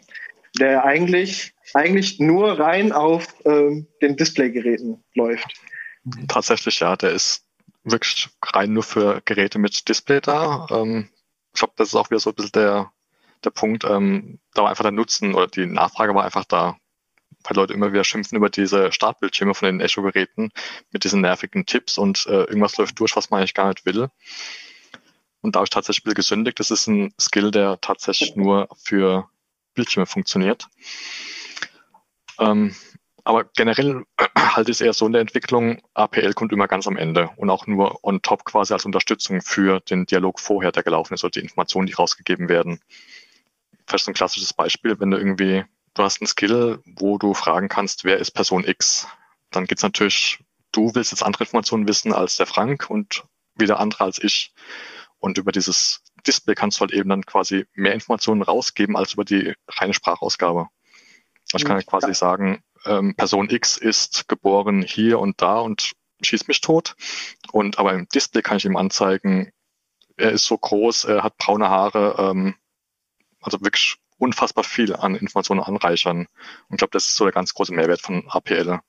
[0.58, 5.46] der eigentlich, eigentlich nur rein auf ähm, den Displaygeräten läuft.
[6.28, 7.44] Tatsächlich, ja, der ist
[7.84, 10.66] wirklich rein nur für Geräte mit Display da.
[10.70, 11.08] Ähm,
[11.52, 12.92] ich glaube, das ist auch wieder so ein bisschen der,
[13.44, 16.76] der Punkt, ähm, da war einfach der Nutzen oder die Nachfrage war einfach da
[17.48, 20.50] weil Leute immer wieder schimpfen über diese Startbildschirme von den Echo-Geräten
[20.90, 24.08] mit diesen nervigen Tipps und äh, irgendwas läuft durch, was man eigentlich gar nicht will.
[25.40, 26.60] Und da habe ich tatsächlich gesündigt.
[26.60, 29.28] Das ist ein Skill, der tatsächlich nur für
[29.74, 30.68] Bildschirme funktioniert.
[32.38, 32.74] Ähm,
[33.24, 34.04] aber generell
[34.36, 37.50] halte ich es eher so in der Entwicklung, APL kommt immer ganz am Ende und
[37.50, 41.32] auch nur on top quasi als Unterstützung für den Dialog vorher, der gelaufen ist oder
[41.32, 42.80] die Informationen, die rausgegeben werden.
[43.86, 45.64] Vielleicht so ein klassisches Beispiel, wenn du irgendwie
[45.98, 49.08] du hast einen Skill, wo du fragen kannst, wer ist Person X.
[49.50, 50.38] Dann geht's natürlich,
[50.72, 54.52] du willst jetzt andere Informationen wissen als der Frank und wieder andere als ich.
[55.18, 59.24] Und über dieses Display kannst du halt eben dann quasi mehr Informationen rausgeben als über
[59.24, 60.68] die reine Sprachausgabe.
[61.54, 66.46] Ich kann halt quasi sagen, ähm, Person X ist geboren hier und da und schießt
[66.46, 66.94] mich tot.
[67.52, 69.50] Und aber im Display kann ich ihm anzeigen,
[70.16, 72.54] er ist so groß, er hat braune Haare, ähm,
[73.40, 76.20] also wirklich unfassbar viel an Informationen anreichern.
[76.68, 78.80] Und ich glaube, das ist so der ganz große Mehrwert von APL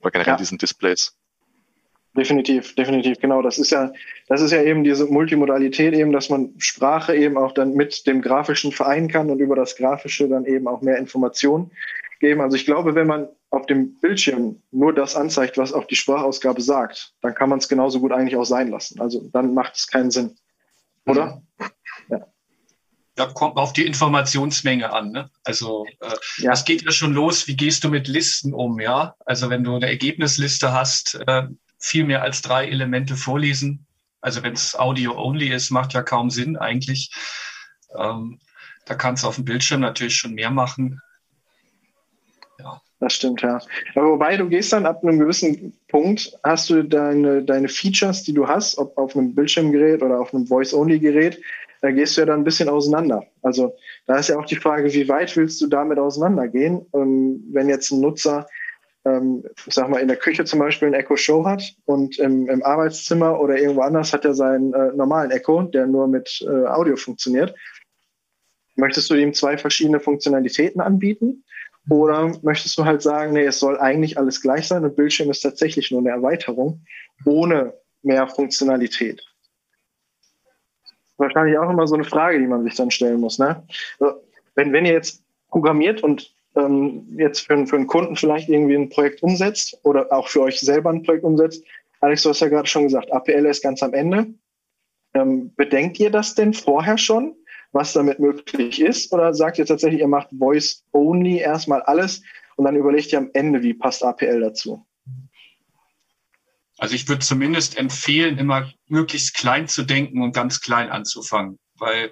[0.00, 0.36] oder generell ja.
[0.36, 1.14] diesen Displays.
[2.16, 3.42] Definitiv, definitiv, genau.
[3.42, 3.92] Das ist ja,
[4.26, 8.22] das ist ja eben diese Multimodalität eben, dass man Sprache eben auch dann mit dem
[8.22, 11.70] Grafischen vereinen kann und über das Grafische dann eben auch mehr Informationen
[12.18, 12.40] geben.
[12.40, 16.60] Also ich glaube, wenn man auf dem Bildschirm nur das anzeigt, was auch die Sprachausgabe
[16.60, 19.00] sagt, dann kann man es genauso gut eigentlich auch sein lassen.
[19.00, 20.34] Also dann macht es keinen Sinn.
[21.06, 21.42] Oder?
[21.58, 21.66] Mhm.
[22.10, 22.26] Ja
[23.18, 25.10] ja, kommt auf die Informationsmenge an.
[25.10, 25.28] Ne?
[25.44, 26.52] Also äh, ja.
[26.52, 27.46] das geht ja schon los.
[27.48, 28.80] Wie gehst du mit Listen um?
[28.80, 33.86] Ja, also wenn du eine Ergebnisliste hast, äh, viel mehr als drei Elemente vorlesen.
[34.20, 37.10] Also wenn es Audio-only ist, macht ja kaum Sinn eigentlich.
[37.96, 38.38] Ähm,
[38.88, 41.02] Da kannst du auf dem Bildschirm natürlich schon mehr machen.
[42.58, 42.80] Ja.
[43.00, 43.60] Das stimmt, ja.
[43.94, 48.32] Aber wobei du gehst dann ab einem gewissen Punkt, hast du deine, deine Features, die
[48.32, 51.38] du hast, ob auf einem Bildschirmgerät oder auf einem Voice-Only-Gerät,
[51.80, 53.24] da gehst du ja dann ein bisschen auseinander.
[53.42, 53.74] Also
[54.06, 56.86] da ist ja auch die Frage, wie weit willst du damit auseinandergehen?
[56.94, 58.46] Ähm, wenn jetzt ein Nutzer,
[59.04, 62.62] ähm, sag mal, in der Küche zum Beispiel ein Echo Show hat und im, im
[62.62, 66.96] Arbeitszimmer oder irgendwo anders hat er seinen äh, normalen Echo, der nur mit äh, Audio
[66.96, 67.54] funktioniert.
[68.76, 71.44] Möchtest du ihm zwei verschiedene Funktionalitäten anbieten?
[71.90, 75.40] Oder möchtest du halt sagen, nee, es soll eigentlich alles gleich sein und Bildschirm ist
[75.40, 76.84] tatsächlich nur eine Erweiterung
[77.24, 79.22] ohne mehr Funktionalität?
[81.18, 83.38] Wahrscheinlich auch immer so eine Frage, die man sich dann stellen muss.
[83.38, 83.62] Ne?
[84.54, 88.88] Wenn, wenn ihr jetzt programmiert und ähm, jetzt für, für einen Kunden vielleicht irgendwie ein
[88.88, 91.64] Projekt umsetzt oder auch für euch selber ein Projekt umsetzt,
[92.00, 94.26] Alex, du hast ja gerade schon gesagt, APL ist ganz am Ende.
[95.14, 97.34] Ähm, bedenkt ihr das denn vorher schon?
[97.72, 99.12] was damit möglich ist?
[99.12, 102.22] Oder sagt ihr tatsächlich, ihr macht Voice Only erstmal alles
[102.56, 104.84] und dann überlegt ihr am Ende, wie passt APL dazu?
[106.78, 112.10] Also ich würde zumindest empfehlen, immer möglichst klein zu denken und ganz klein anzufangen, weil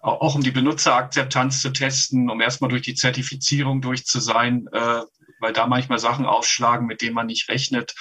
[0.00, 5.02] auch um die Benutzerakzeptanz zu testen, um erstmal durch die Zertifizierung durch zu sein, äh,
[5.40, 7.94] weil da manchmal Sachen aufschlagen, mit denen man nicht rechnet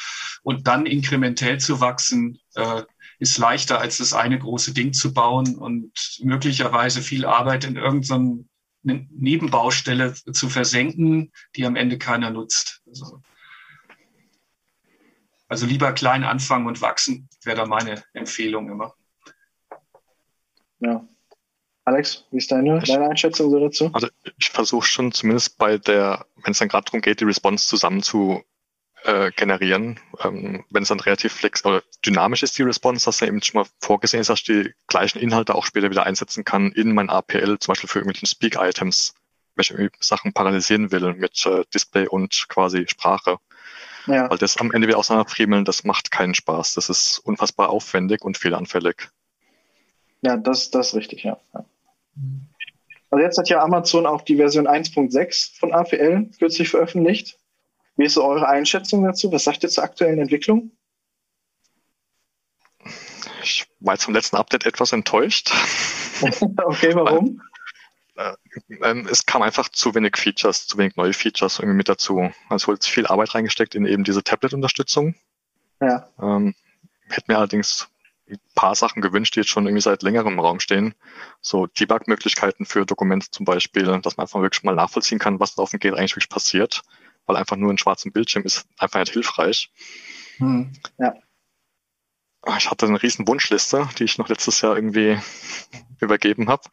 [0.44, 2.84] und dann inkrementell zu wachsen, äh,
[3.20, 8.46] ist leichter, als das eine große Ding zu bauen und möglicherweise viel Arbeit in irgendeine
[8.84, 12.82] Nebenbaustelle zu versenken, die am Ende keiner nutzt.
[12.88, 13.22] Also,
[15.50, 18.94] also lieber klein anfangen und wachsen, wäre da meine Empfehlung immer.
[20.80, 21.06] Ja.
[21.84, 23.90] Alex, wie ist deine, deine Einschätzung so dazu?
[23.94, 24.08] Also
[24.38, 28.04] ich versuche schon zumindest bei der, wenn es dann gerade darum geht, die Response zusammen
[28.04, 28.44] zu
[29.04, 30.00] äh, generieren.
[30.24, 33.62] Ähm, wenn es dann relativ flex oder dynamisch ist, die Response, dass dann eben schon
[33.62, 37.10] mal vorgesehen ist, dass ich die gleichen Inhalte auch später wieder einsetzen kann in mein
[37.10, 39.16] APL, zum Beispiel für irgendwelche Speak-Items,
[39.56, 43.40] wenn ich irgendwie Sachen parallelisieren will mit äh, Display und quasi Sprache.
[44.10, 44.30] Ja.
[44.30, 46.74] Weil das am Ende wieder auseinanderfriemeln, das macht keinen Spaß.
[46.74, 49.10] Das ist unfassbar aufwendig und fehleranfällig.
[50.22, 51.38] Ja, das, das ist richtig, ja.
[53.12, 57.38] Also jetzt hat ja Amazon auch die Version 1.6 von APL kürzlich veröffentlicht.
[57.98, 59.32] Wie ist so eure Einschätzung dazu?
[59.32, 60.72] Was sagt ihr zur aktuellen Entwicklung?
[63.44, 65.52] Ich war jetzt vom letzten Update etwas enttäuscht.
[66.64, 67.42] okay, warum?
[68.20, 68.34] Äh,
[68.84, 72.32] ähm, es kam einfach zu wenig Features, zu wenig neue Features irgendwie mit dazu.
[72.50, 75.16] Also wurde viel Arbeit reingesteckt in eben diese Tablet-Unterstützung.
[75.82, 76.10] Ja.
[76.22, 76.54] Ähm,
[77.08, 77.88] hätte mir allerdings
[78.30, 80.94] ein paar Sachen gewünscht, die jetzt schon irgendwie seit längerem im Raum stehen.
[81.42, 85.64] So Debug-Möglichkeiten für Dokumente zum Beispiel, dass man einfach wirklich mal nachvollziehen kann, was da
[85.64, 86.84] auf dem Gerät eigentlich wirklich passiert
[87.30, 89.72] weil einfach nur ein schwarzen Bildschirm ist einfach nicht hilfreich.
[90.38, 91.14] Hm, ja.
[92.42, 95.20] Ah, ich hatte eine riesen Wunschliste, die ich noch letztes Jahr irgendwie
[96.00, 96.64] übergeben habe.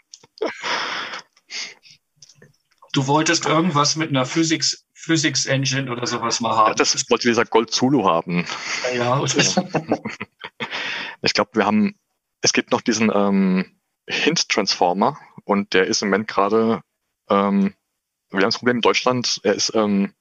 [2.96, 6.68] Du wolltest irgendwas mit einer Physics, Physics Engine oder sowas mal haben.
[6.68, 8.46] Ja, das ist, wollte dieser Gold Zulu haben.
[8.94, 9.24] Ja, ja.
[11.20, 11.94] ich glaube, wir haben,
[12.40, 13.78] es gibt noch diesen ähm,
[14.08, 16.80] Hint Transformer und der ist im Moment gerade,
[17.28, 17.74] ähm,
[18.30, 20.14] wir haben das Problem in Deutschland, er ist ähm,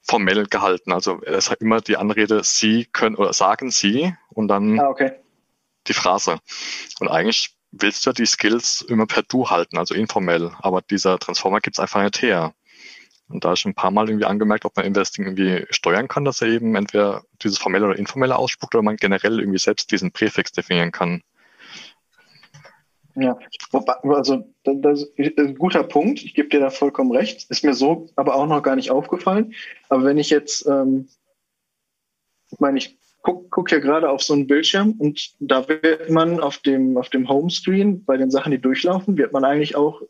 [0.00, 0.92] formell gehalten.
[0.92, 5.12] Also es hat immer die Anrede, Sie können oder sagen Sie und dann ah, okay.
[5.88, 6.38] die Phrase.
[7.00, 10.52] Und eigentlich willst du die Skills immer per Du halten, also informell.
[10.60, 12.54] Aber dieser Transformer gibt es einfach nicht her.
[13.28, 16.24] Und da ist schon ein paar Mal irgendwie angemerkt, ob man Ding irgendwie steuern kann,
[16.24, 20.12] dass er eben entweder dieses formelle oder informelle ausspuckt oder man generell irgendwie selbst diesen
[20.12, 21.22] Präfix definieren kann.
[23.14, 23.38] Ja,
[24.04, 26.22] also das ist ein guter Punkt.
[26.22, 27.50] Ich gebe dir da vollkommen recht.
[27.50, 29.54] Ist mir so aber auch noch gar nicht aufgefallen.
[29.88, 31.08] Aber wenn ich jetzt, ähm,
[32.50, 36.40] ich meine, ich gucke guck ja gerade auf so einen Bildschirm und da wird man
[36.40, 40.02] auf dem, auf dem Homescreen bei den Sachen, die durchlaufen, wird man eigentlich auch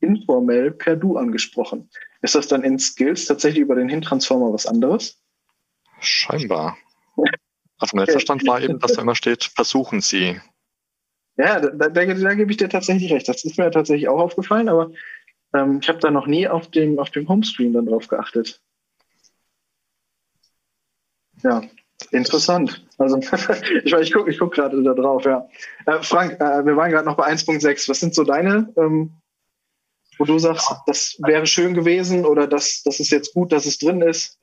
[0.00, 1.90] informell per Du angesprochen.
[2.22, 5.20] Ist das dann in Skills tatsächlich über den Hin-Transformer was anderes?
[6.00, 6.78] Scheinbar.
[7.78, 10.40] Also mein letzter Stand war eben, dass da immer steht, versuchen Sie.
[11.36, 13.28] Ja, da, da, da, da gebe ich dir tatsächlich recht.
[13.28, 14.92] Das ist mir tatsächlich auch aufgefallen, aber
[15.54, 18.60] ähm, ich habe da noch nie auf dem, auf dem Homescreen dann drauf geachtet.
[21.42, 21.62] Ja,
[22.10, 22.84] interessant.
[22.98, 23.18] Also
[23.84, 25.46] ich, ich gucke ich guck gerade da drauf, ja.
[25.86, 27.88] Äh, Frank, äh, wir waren gerade noch bei 1.6.
[27.88, 29.20] Was sind so deine, ähm,
[30.18, 33.78] wo du sagst, das wäre schön gewesen oder das, das ist jetzt gut, dass es
[33.78, 34.38] drin ist?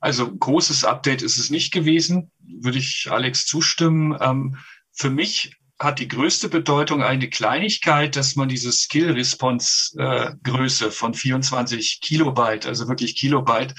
[0.00, 4.16] Also großes Update ist es nicht gewesen, würde ich Alex zustimmen.
[4.20, 4.56] Ähm,
[4.92, 12.66] für mich hat die größte Bedeutung eine Kleinigkeit, dass man diese Skill-Response-Größe von 24 Kilobyte,
[12.66, 13.74] also wirklich Kilobyte,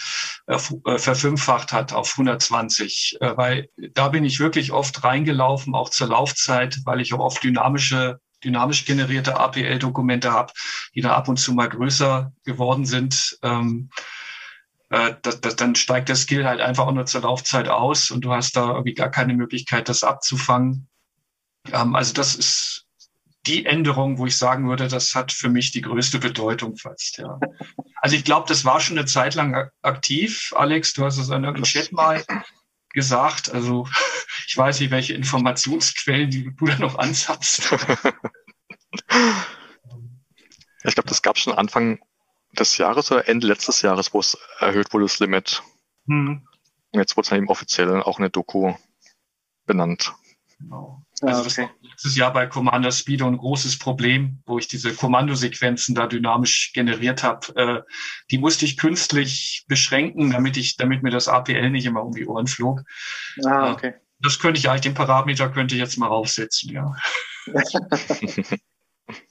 [0.48, 3.18] äh, äh, verfünffacht hat auf 120.
[3.20, 7.44] Äh, weil da bin ich wirklich oft reingelaufen, auch zur Laufzeit, weil ich auch oft
[7.44, 10.52] dynamische dynamisch generierte APL-Dokumente habe,
[10.94, 13.90] die da ab und zu mal größer geworden sind, ähm,
[14.94, 18.26] äh, das, das, dann steigt der Skill halt einfach auch nur zur Laufzeit aus und
[18.26, 20.88] du hast da irgendwie gar keine Möglichkeit, das abzufangen.
[21.72, 22.86] Ähm, also das ist
[23.46, 27.40] die Änderung, wo ich sagen würde, das hat für mich die größte Bedeutung fast, ja.
[27.98, 30.54] Also ich glaube, das war schon eine Zeit lang aktiv.
[30.56, 32.24] Alex, du hast es in irgendeinem Chat mal
[32.94, 33.52] gesagt.
[33.54, 33.88] Also
[34.48, 37.72] ich weiß nicht, welche Informationsquellen du da noch anzapfst.
[40.84, 42.00] ich glaube, das gab schon Anfang
[42.58, 45.64] des Jahres oder Ende letztes Jahres, wo es erhöht wurde, das Limit.
[46.08, 46.48] Hm.
[46.92, 48.74] Und jetzt wurde es dann eben offiziell auch eine Doku
[49.66, 50.14] benannt.
[50.60, 51.04] Genau.
[51.24, 51.70] Also ah, okay.
[51.82, 56.74] das letztes Jahr bei Commander Speedo ein großes Problem, wo ich diese Kommandosequenzen da dynamisch
[56.74, 57.56] generiert habe.
[57.56, 57.82] Äh,
[58.32, 62.28] die musste ich künstlich beschränken, damit ich, damit mir das APL nicht immer um die
[62.28, 62.82] Ohren flog.
[63.46, 63.88] Ah, okay.
[63.88, 66.96] Äh, das könnte ich eigentlich, den Parameter könnte ich jetzt mal raufsetzen, ja.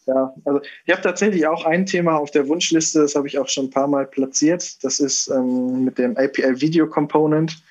[0.07, 3.49] Ja, also ich habe tatsächlich auch ein Thema auf der Wunschliste, das habe ich auch
[3.49, 4.85] schon ein paar Mal platziert.
[4.85, 7.63] Das ist ähm, mit dem APL Video Component,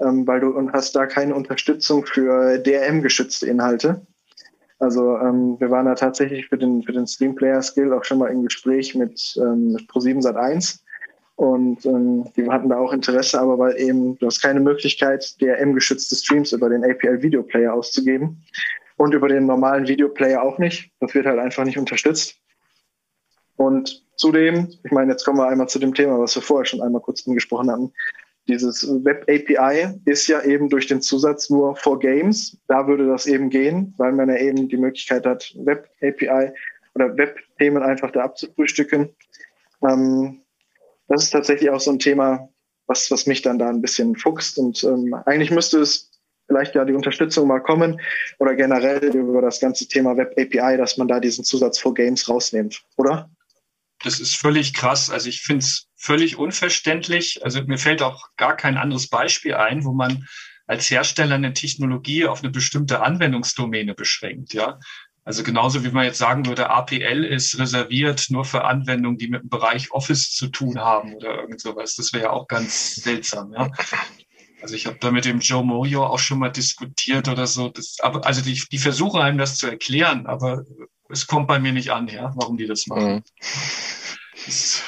[0.00, 4.06] ähm, weil du hast da keine Unterstützung für DRM-geschützte Inhalte.
[4.78, 8.18] Also ähm, wir waren da tatsächlich für den, für den Stream Player Skill auch schon
[8.18, 10.80] mal im Gespräch mit, ähm, mit Pro7 Sat1
[11.38, 16.16] und ähm, die hatten da auch Interesse, aber weil eben du hast keine Möglichkeit, DRM-geschützte
[16.16, 18.42] Streams über den APL Video Player auszugeben
[18.96, 20.90] und über den normalen Videoplayer auch nicht.
[20.98, 22.34] Das wird halt einfach nicht unterstützt.
[23.54, 26.82] Und zudem, ich meine, jetzt kommen wir einmal zu dem Thema, was wir vorher schon
[26.82, 27.92] einmal kurz angesprochen hatten.
[28.48, 32.56] Dieses Web API ist ja eben durch den Zusatz nur for Games.
[32.66, 36.52] Da würde das eben gehen, weil man ja eben die Möglichkeit hat, Web API
[36.94, 39.10] oder Web-Themen einfach da abzufrühstücken.
[39.86, 40.40] Ähm,
[41.08, 42.48] das ist tatsächlich auch so ein Thema,
[42.86, 44.58] was, was mich dann da ein bisschen fuchst.
[44.58, 46.10] Und ähm, eigentlich müsste es
[46.46, 48.00] vielleicht ja die Unterstützung mal kommen
[48.38, 52.28] oder generell über das ganze Thema Web API, dass man da diesen Zusatz for Games
[52.28, 53.30] rausnimmt, oder?
[54.02, 55.10] Das ist völlig krass.
[55.10, 57.44] Also ich finde es völlig unverständlich.
[57.44, 60.26] Also mir fällt auch gar kein anderes Beispiel ein, wo man
[60.66, 64.52] als Hersteller eine Technologie auf eine bestimmte Anwendungsdomäne beschränkt.
[64.52, 64.78] Ja,
[65.28, 69.42] also genauso wie man jetzt sagen würde, APL ist reserviert nur für Anwendungen, die mit
[69.42, 71.96] dem Bereich Office zu tun haben oder irgend sowas.
[71.96, 73.52] Das wäre ja auch ganz seltsam.
[73.52, 73.70] Ja.
[74.62, 77.68] Also ich habe da mit dem Joe Moyo auch schon mal diskutiert oder so.
[77.68, 80.64] Das, aber, also die, die versuchen einem das zu erklären, aber
[81.08, 83.14] es kommt bei mir nicht an, ja, warum die das machen.
[83.14, 83.22] Mhm.
[84.46, 84.82] Das,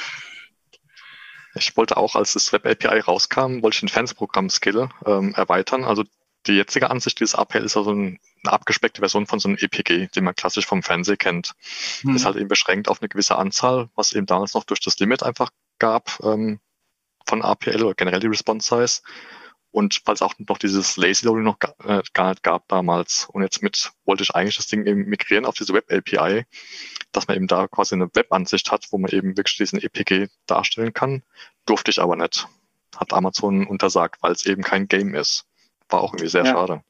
[1.55, 5.83] ich wollte auch, als das Web API rauskam, wollte ich den Fernsehprogramm-Skill ähm, erweitern.
[5.83, 6.03] Also
[6.47, 10.07] die jetzige Ansicht dieses APL ist also ein, eine abgespeckte Version von so einem EPG,
[10.07, 11.53] den man klassisch vom Fernsehen kennt.
[12.03, 12.15] Mhm.
[12.15, 15.23] Ist halt eben beschränkt auf eine gewisse Anzahl, was eben damals noch durch das Limit
[15.23, 16.59] einfach gab ähm,
[17.25, 19.01] von APL oder generell die Response Size.
[19.71, 23.27] Und falls auch noch dieses Lazy Loading noch gar, äh, gar nicht gab damals.
[23.31, 26.45] Und jetzt mit wollte ich eigentlich das Ding eben migrieren auf diese Web API,
[27.11, 30.93] dass man eben da quasi eine Web-Ansicht hat, wo man eben wirklich diesen EPG darstellen
[30.93, 31.23] kann.
[31.65, 32.47] Durfte ich aber nicht.
[32.97, 35.45] Hat Amazon untersagt, weil es eben kein Game ist.
[35.89, 36.51] War auch irgendwie sehr ja.
[36.51, 36.83] schade.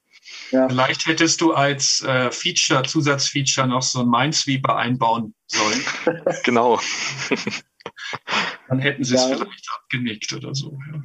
[0.50, 0.68] Ja.
[0.68, 5.84] Vielleicht hättest du als äh, Feature, Zusatzfeature noch so ein Minesweeper einbauen sollen.
[6.44, 6.80] genau.
[8.68, 9.36] Dann hätten sie es ja.
[9.36, 10.78] vielleicht abgenickt oder so.
[10.92, 11.02] Ja.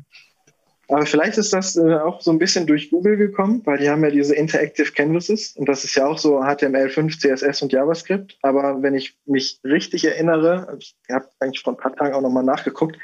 [0.89, 4.03] Aber vielleicht ist das äh, auch so ein bisschen durch Google gekommen, weil die haben
[4.03, 8.37] ja diese Interactive Canvases und das ist ja auch so HTML5, CSS und JavaScript.
[8.41, 12.45] Aber wenn ich mich richtig erinnere, ich habe eigentlich vor ein paar Tagen auch nochmal
[12.45, 12.97] nachgeguckt,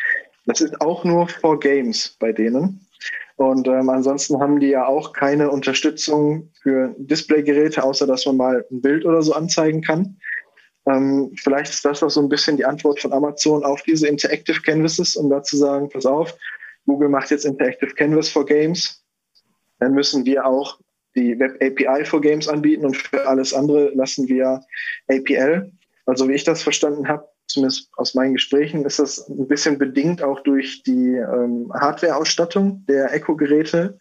[0.46, 2.88] das ist auch nur for Games bei denen.
[3.36, 8.66] Und ähm, ansonsten haben die ja auch keine Unterstützung für Displaygeräte, außer dass man mal
[8.72, 10.18] ein Bild oder so anzeigen kann.
[10.86, 14.62] Ähm, vielleicht ist das auch so ein bisschen die Antwort von Amazon auf diese Interactive
[14.62, 16.38] Canvases, um da zu sagen, pass auf,
[16.86, 19.04] Google macht jetzt Interactive Canvas for Games,
[19.80, 20.80] dann müssen wir auch
[21.16, 24.62] die Web API for Games anbieten und für alles andere lassen wir
[25.10, 25.72] APL.
[26.06, 30.24] Also wie ich das verstanden habe, zumindest aus meinen Gesprächen, ist das ein bisschen bedingt
[30.24, 34.00] auch durch die ähm, Hardware-Ausstattung der Echo-Geräte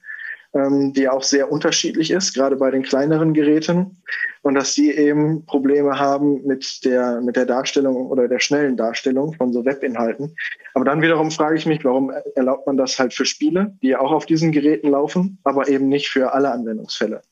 [0.55, 4.03] ähm, die auch sehr unterschiedlich ist, gerade bei den kleineren Geräten.
[4.43, 9.35] Und dass die eben Probleme haben mit der, mit der Darstellung oder der schnellen Darstellung
[9.35, 10.35] von so Webinhalten.
[10.75, 14.01] Aber dann wiederum frage ich mich, warum erlaubt man das halt für Spiele, die ja
[14.01, 17.23] auch auf diesen Geräten laufen, aber eben nicht für alle Anwendungsfälle.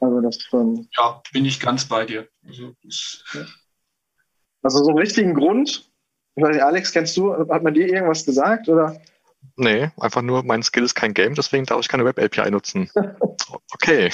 [0.00, 2.26] Also das von ja, bin ich ganz bei dir.
[2.46, 2.74] Also,
[4.62, 5.88] also so einen richtigen Grund.
[6.34, 9.00] Ich weiß nicht, Alex, kennst du, hat man dir irgendwas gesagt oder?
[9.56, 12.90] Nee, einfach nur, mein Skill ist kein Game, deswegen darf ich keine Web-API nutzen.
[13.74, 14.10] Okay.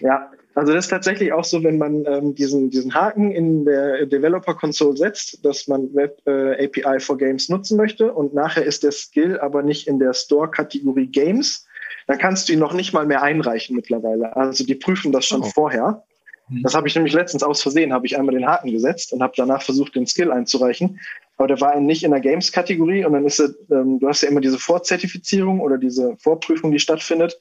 [0.00, 4.06] Ja, also das ist tatsächlich auch so, wenn man ähm, diesen, diesen Haken in der
[4.06, 8.82] Developer Console setzt, dass man Web äh, API for Games nutzen möchte und nachher ist
[8.82, 11.66] der Skill aber nicht in der Store-Kategorie Games,
[12.08, 14.34] dann kannst du ihn noch nicht mal mehr einreichen mittlerweile.
[14.34, 15.50] Also die prüfen das schon oh.
[15.54, 16.02] vorher.
[16.48, 16.62] Mhm.
[16.62, 19.34] Das habe ich nämlich letztens aus Versehen, habe ich einmal den Haken gesetzt und habe
[19.36, 20.98] danach versucht, den Skill einzureichen.
[21.38, 24.28] Aber der war nicht in der Games-Kategorie und dann ist er, ähm, du hast ja
[24.28, 27.40] immer diese Vorzertifizierung oder diese Vorprüfung, die stattfindet.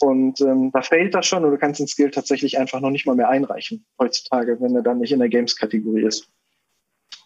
[0.00, 3.06] Und ähm, da fehlt das schon und du kannst den Skill tatsächlich einfach noch nicht
[3.06, 6.28] mal mehr einreichen heutzutage, wenn er dann nicht in der Games-Kategorie ist.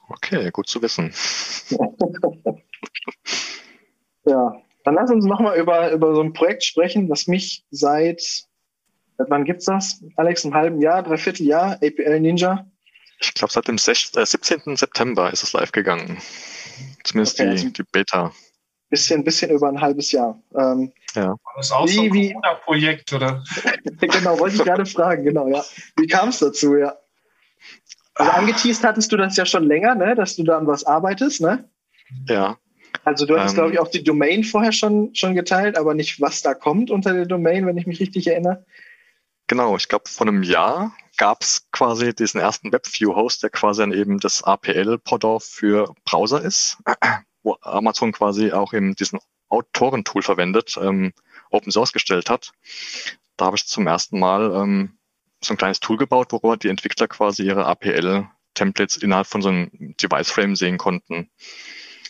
[0.08, 1.12] Okay, gut zu wissen.
[4.26, 8.22] ja, dann lass uns nochmal über, über so ein Projekt sprechen, das mich seit,
[9.16, 10.04] wann gibt's das?
[10.16, 12.66] Alex, ein halben Jahr, dreiviertel Jahr, APL Ninja.
[13.22, 14.76] Ich glaube, seit dem 16, äh, 17.
[14.76, 16.18] September ist es live gegangen.
[17.04, 18.32] Zumindest okay, die, also die Beta
[18.92, 20.38] bisschen, bisschen über ein halbes Jahr.
[20.54, 21.30] Ähm, ja.
[21.30, 23.42] War das auch wie, so ein Corona-Projekt, oder?
[24.00, 25.64] genau, wollte ich gerade fragen, genau, ja.
[25.96, 26.94] Wie kam es dazu, ja?
[28.14, 28.34] Also ah.
[28.36, 31.68] angeteased hattest du das ja schon länger, ne, dass du da an was arbeitest, ne?
[32.28, 32.58] Ja.
[33.02, 36.20] Also du hattest, ähm, glaube ich, auch die Domain vorher schon, schon geteilt, aber nicht,
[36.20, 38.66] was da kommt unter der Domain, wenn ich mich richtig erinnere.
[39.46, 43.92] Genau, ich glaube, vor einem Jahr gab es quasi diesen ersten WebView-Host, der quasi dann
[43.92, 46.78] eben das APL-Pendant für Browser ist
[47.42, 51.12] wo Amazon quasi auch eben diesen Autorentool verwendet, ähm,
[51.50, 52.52] Open Source gestellt hat.
[53.36, 54.98] Da habe ich zum ersten Mal ähm,
[55.40, 59.70] so ein kleines Tool gebaut, worüber die Entwickler quasi ihre APL-Templates innerhalb von so einem
[60.00, 61.30] Device-Frame sehen konnten.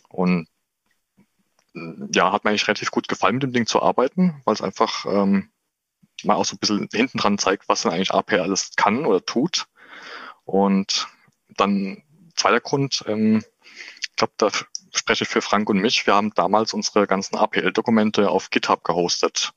[0.09, 0.49] Und
[1.75, 5.07] ja, hat mir eigentlich relativ gut gefallen, mit dem Ding zu arbeiten, weil es einfach
[5.07, 5.51] ähm,
[6.25, 9.25] mal auch so ein bisschen hinten dran zeigt, was denn eigentlich APL alles kann oder
[9.25, 9.67] tut.
[10.45, 11.09] Und
[11.57, 12.03] dann
[12.37, 13.45] zweiter Grund, ähm,
[14.11, 14.51] ich glaube, da
[14.95, 16.07] spreche für Frank und mich.
[16.07, 19.53] Wir haben damals unsere ganzen APL-Dokumente auf GitHub gehostet.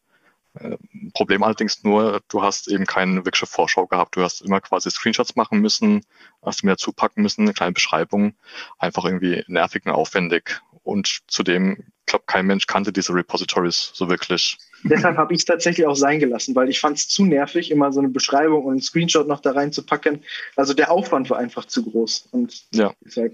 [0.53, 0.77] Äh,
[1.13, 4.15] Problem allerdings nur, du hast eben keine wirkliche Vorschau gehabt.
[4.15, 6.05] Du hast immer quasi Screenshots machen müssen,
[6.41, 8.35] hast mir dazu packen müssen, eine kleine Beschreibung.
[8.77, 10.61] Einfach irgendwie nervig und aufwendig.
[10.85, 14.57] Und zudem, ich glaube, kein Mensch kannte diese Repositories so wirklich.
[14.83, 17.91] Deshalb habe ich es tatsächlich auch sein gelassen, weil ich fand es zu nervig, immer
[17.91, 20.23] so eine Beschreibung und einen Screenshot noch da reinzupacken.
[20.55, 22.29] Also der Aufwand war einfach zu groß.
[22.31, 22.93] Und ja.
[23.03, 23.33] Deshalb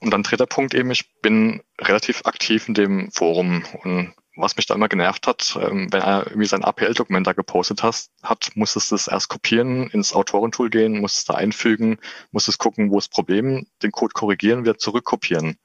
[0.00, 4.66] und dann dritter Punkt eben, ich bin relativ aktiv in dem Forum und was mich
[4.66, 8.76] da immer genervt hat, ähm, wenn er irgendwie sein APL-Dokument da gepostet hat, hat, muss
[8.76, 11.98] es das erst kopieren, ins Autorentool gehen, muss es da einfügen,
[12.30, 15.58] muss es gucken, wo das Problem, den Code korrigieren, wieder zurückkopieren.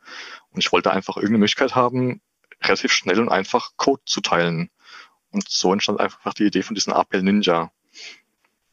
[0.54, 2.22] Und ich wollte einfach irgendeine Möglichkeit haben,
[2.62, 4.70] relativ schnell und einfach Code zu teilen.
[5.32, 7.72] Und so entstand einfach die Idee von diesem APL Ninja.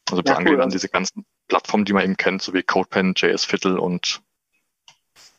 [0.09, 0.61] Also ja, cool.
[0.61, 4.21] an diese ganzen Plattformen, die man eben kennt, so wie CodePen, JS Fiddle und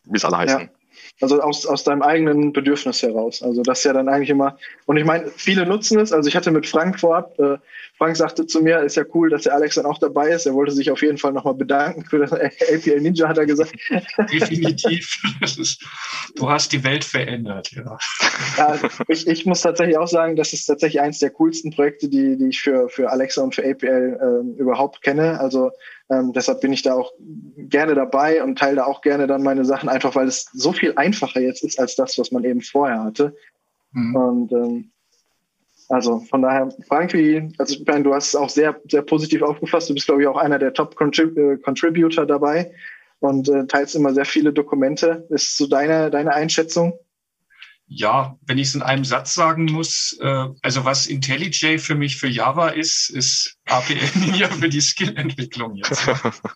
[0.05, 0.61] wie es alle heißen.
[0.61, 0.69] Ja.
[1.23, 3.43] Also aus, aus deinem eigenen Bedürfnis heraus.
[3.43, 6.13] Also das ist ja dann eigentlich immer, und ich meine, viele nutzen es.
[6.13, 7.59] Also ich hatte mit Frank vorab, äh,
[7.97, 10.47] Frank sagte zu mir, ist ja cool, dass der Alex dann auch dabei ist.
[10.47, 13.73] Er wollte sich auf jeden Fall nochmal bedanken für das APL Ninja, hat er gesagt.
[14.33, 15.23] Definitiv.
[15.41, 15.85] Ist,
[16.35, 17.97] du hast die Welt verändert, ja.
[18.59, 22.37] ja ich, ich muss tatsächlich auch sagen, das ist tatsächlich eines der coolsten Projekte, die,
[22.37, 25.39] die ich für, für Alexa und für APL äh, überhaupt kenne.
[25.39, 25.71] Also
[26.13, 27.13] ähm, deshalb bin ich da auch
[27.57, 30.93] gerne dabei und teile da auch gerne dann meine Sachen, einfach weil es so viel
[30.97, 33.35] einfacher jetzt ist als das, was man eben vorher hatte.
[33.93, 34.17] Mhm.
[34.17, 34.91] Und ähm,
[35.89, 39.89] also von daher, Frankie, also ich meine, du hast es auch sehr, sehr positiv aufgefasst.
[39.91, 42.73] Du bist, glaube ich, auch einer der Top-Contributor äh, dabei
[43.21, 45.27] und äh, teilst immer sehr viele Dokumente.
[45.31, 46.99] Ist so deine, deine Einschätzung?
[47.87, 52.17] Ja, wenn ich es in einem Satz sagen muss, äh, also was IntelliJ für mich
[52.17, 56.09] für Java ist, ist APL Ninja für die Skill-Entwicklung jetzt.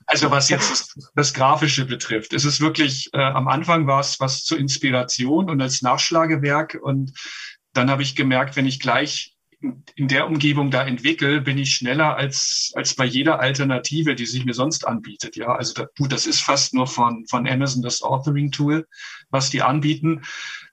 [0.07, 2.33] Also was jetzt das, das Grafische betrifft.
[2.33, 7.13] Es ist wirklich, äh, am Anfang war es was zur Inspiration und als Nachschlagewerk und
[7.75, 9.37] dann habe ich gemerkt, wenn ich gleich
[9.95, 14.45] in der Umgebung da entwickle, bin ich schneller als, als bei jeder Alternative, die sich
[14.45, 15.37] mir sonst anbietet.
[15.37, 18.87] Ja, also da, gut, das ist fast nur von, von Amazon das Authoring Tool,
[19.31, 20.23] was die anbieten.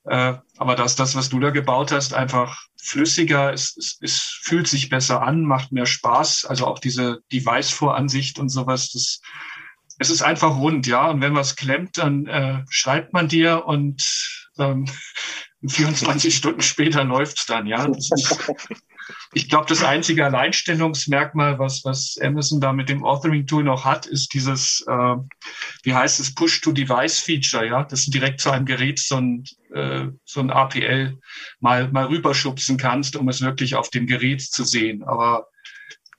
[0.06, 4.68] Äh, aber dass das, was du da gebaut hast, einfach flüssiger, es, es, es fühlt
[4.68, 6.46] sich besser an, macht mehr Spaß.
[6.46, 9.22] Also auch diese Device-Voransicht und sowas, das,
[10.00, 11.10] es ist einfach rund, ja.
[11.10, 14.04] Und wenn was klemmt, dann äh, schreibt man dir und
[14.60, 14.86] ähm,
[15.68, 17.88] 24 Stunden später läuft's dann, ja.
[19.34, 24.34] ich glaube, das einzige Alleinstellungsmerkmal, was, was Amazon da mit dem Authoring-Tool noch hat, ist
[24.34, 25.16] dieses, äh,
[25.84, 29.44] wie heißt es, Push-to-Device-Feature, ja, dass du direkt zu einem Gerät so ein,
[29.74, 31.18] äh, so ein APL
[31.60, 35.04] mal, mal rüberschubsen kannst, um es wirklich auf dem Gerät zu sehen.
[35.04, 35.48] Aber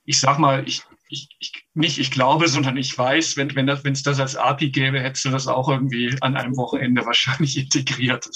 [0.05, 3.83] ich sag mal, ich, ich, ich, nicht ich glaube, sondern ich weiß, wenn wenn das
[3.83, 7.57] wenn es das als API gäbe, hättest du das auch irgendwie an einem Wochenende wahrscheinlich
[7.63, 8.27] integriert.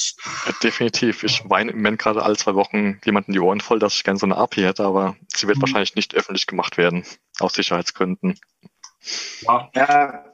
[0.45, 1.23] Ja, definitiv.
[1.23, 4.19] Ich weine im Moment gerade alle zwei Wochen jemanden die Ohren voll, dass ich gerne
[4.19, 5.61] so eine API hätte, aber sie wird mhm.
[5.63, 7.05] wahrscheinlich nicht öffentlich gemacht werden,
[7.39, 8.39] aus Sicherheitsgründen.
[9.41, 10.25] Ja, ja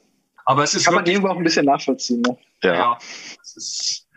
[0.45, 2.21] aber es ist kann man irgendwo auch ein bisschen nachvollziehen.
[2.21, 2.37] Ne?
[2.63, 2.97] Ja, ja
[3.41, 4.07] es ist,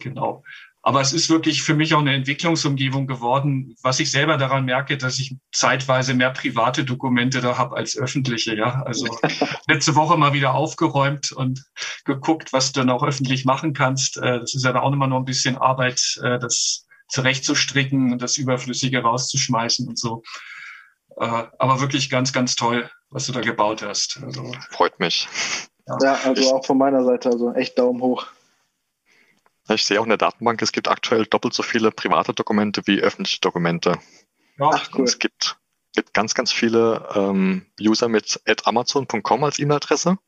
[0.00, 0.42] genau.
[0.82, 4.96] Aber es ist wirklich für mich auch eine Entwicklungsumgebung geworden, was ich selber daran merke,
[4.96, 8.54] dass ich zeitweise mehr private Dokumente da habe als öffentliche.
[8.54, 9.06] Ja, also
[9.68, 11.64] letzte Woche mal wieder aufgeräumt und
[12.04, 14.16] geguckt, was du dann auch öffentlich machen kannst.
[14.18, 18.22] Äh, das ist ja da auch immer noch ein bisschen Arbeit, äh, das zurechtzustricken und
[18.22, 20.22] das Überflüssige rauszuschmeißen und so.
[21.16, 24.20] Äh, aber wirklich ganz, ganz toll, was du da gebaut hast.
[24.22, 25.28] Also, Freut mich.
[25.86, 28.26] Ja, ja also auch von meiner Seite, also echt Daumen hoch.
[29.68, 33.00] Ich sehe auch in der Datenbank, es gibt aktuell doppelt so viele private Dokumente wie
[33.00, 33.98] öffentliche Dokumente.
[34.58, 35.04] Ach, cool.
[35.04, 35.56] Es gibt,
[35.94, 40.18] gibt ganz, ganz viele ähm, User mit amazon.com als E-Mail-Adresse.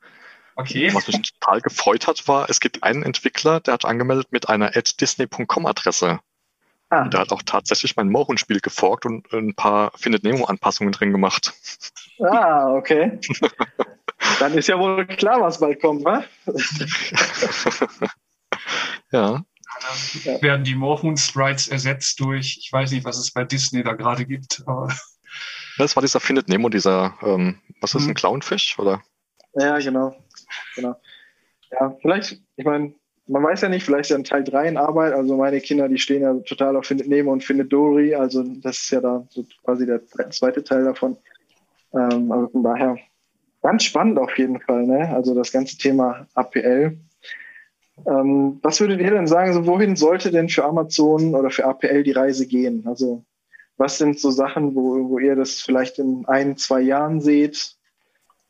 [0.57, 0.93] Okay.
[0.93, 4.70] Was mich total gefreut hat, war, es gibt einen Entwickler, der hat angemeldet mit einer
[4.70, 6.20] disney.com-Adresse.
[6.91, 7.09] Ah.
[7.09, 11.55] Der hat auch tatsächlich mein Mohun-Spiel geforkt und ein paar Findet Nemo-Anpassungen drin gemacht.
[12.20, 13.20] Ah, okay.
[14.38, 16.24] Dann ist ja wohl klar, was bald kommt, wa?
[19.12, 19.42] Ja.
[20.24, 23.94] Dann werden die Moorhuhn Sprites ersetzt durch, ich weiß nicht, was es bei Disney da
[23.94, 24.62] gerade gibt.
[25.78, 28.11] Das war dieser Findet Nemo, dieser, ähm, was ist mhm.
[28.11, 29.02] ein Clownfisch, oder?
[29.54, 30.14] Ja, genau.
[30.76, 30.94] genau.
[31.72, 32.94] Ja, vielleicht, ich meine,
[33.30, 35.12] man weiß ja nicht, vielleicht ist ja ein Teil 3 in Arbeit.
[35.12, 38.14] Also meine Kinder, die stehen ja total auf Findet Nemo und Findet Dory.
[38.14, 41.16] Also das ist ja da so quasi der zweite Teil davon.
[41.94, 42.98] Ähm, also von daher
[43.62, 44.84] ganz spannend auf jeden Fall.
[44.84, 45.08] Ne?
[45.14, 46.98] Also das ganze Thema APL.
[48.07, 52.03] Ähm, was würdet ihr denn sagen, so wohin sollte denn für Amazon oder für APL
[52.03, 52.86] die Reise gehen?
[52.86, 53.24] Also
[53.76, 57.76] was sind so Sachen, wo, wo ihr das vielleicht in ein, zwei Jahren seht?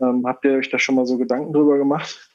[0.01, 2.31] Ähm, habt ihr euch da schon mal so Gedanken drüber gemacht?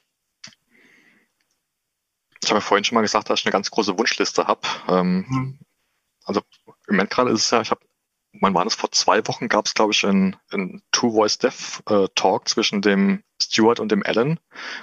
[2.42, 4.60] Ich habe ja vorhin schon mal gesagt, dass ich eine ganz große Wunschliste habe.
[4.88, 5.58] Ähm, mhm.
[6.24, 7.80] Also im Moment gerade ist es ja, ich habe
[8.40, 8.74] wann war das?
[8.74, 13.92] Vor zwei Wochen gab es, glaube ich, einen, einen Two-Voice-Dev-Talk äh, zwischen dem Stuart und
[13.92, 14.38] dem Alan,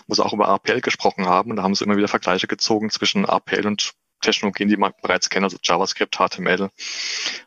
[0.08, 1.52] wo sie auch über APL gesprochen haben.
[1.52, 5.30] Und da haben sie immer wieder Vergleiche gezogen zwischen APL und Technologien, die man bereits
[5.30, 6.70] kennt, also JavaScript, HTML.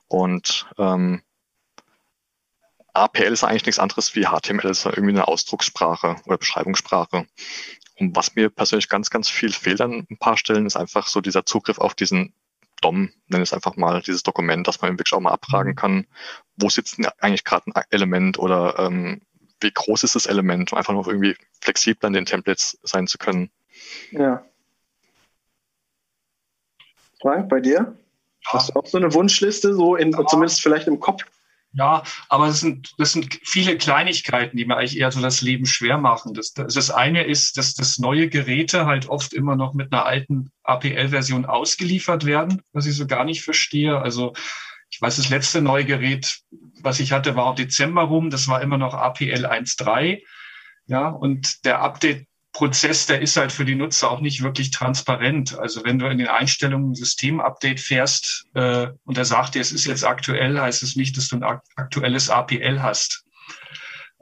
[0.09, 1.23] Und ähm,
[2.93, 7.27] APL ist eigentlich nichts anderes wie HTML, ist irgendwie eine Ausdruckssprache oder Beschreibungssprache.
[7.99, 11.21] Und was mir persönlich ganz, ganz viel fehlt an ein paar Stellen, ist einfach so
[11.21, 12.35] dieser Zugriff auf diesen
[12.83, 15.77] DOM, nenne es einfach mal, dieses Dokument, dass man wirklich auch mal abfragen mhm.
[15.77, 16.07] kann,
[16.57, 19.23] wo sitzt denn eigentlich gerade ein Element oder ähm,
[19.61, 23.19] wie groß ist das Element, um einfach noch irgendwie flexibler in den Templates sein zu
[23.19, 23.51] können.
[24.11, 24.45] Ja.
[27.21, 27.97] Frank, bei dir?
[28.45, 28.53] Ja.
[28.53, 30.27] Hast du auch so eine Wunschliste, so in, ja.
[30.27, 31.25] zumindest vielleicht im Kopf?
[31.73, 35.67] Ja, aber es sind, das sind viele Kleinigkeiten, die mir eigentlich eher so das Leben
[35.67, 36.33] schwer machen.
[36.33, 40.07] Das, das, das eine ist, dass das neue Geräte halt oft immer noch mit einer
[40.07, 43.99] alten APL-Version ausgeliefert werden, was ich so gar nicht verstehe.
[43.99, 44.33] Also
[44.91, 46.41] ich weiß, das letzte neue Gerät,
[46.81, 48.31] was ich hatte, war Dezember rum.
[48.31, 50.23] Das war immer noch APL 1.3.
[50.87, 52.27] Ja, und der Update
[52.57, 55.59] Prozess, der ist halt für die Nutzer auch nicht wirklich transparent.
[55.59, 59.73] Also wenn du in den Einstellungen ein Systemupdate fährst äh, und er sagt dir, es
[59.73, 63.25] ist jetzt aktuell, heißt es nicht, dass du ein aktuelles APL hast.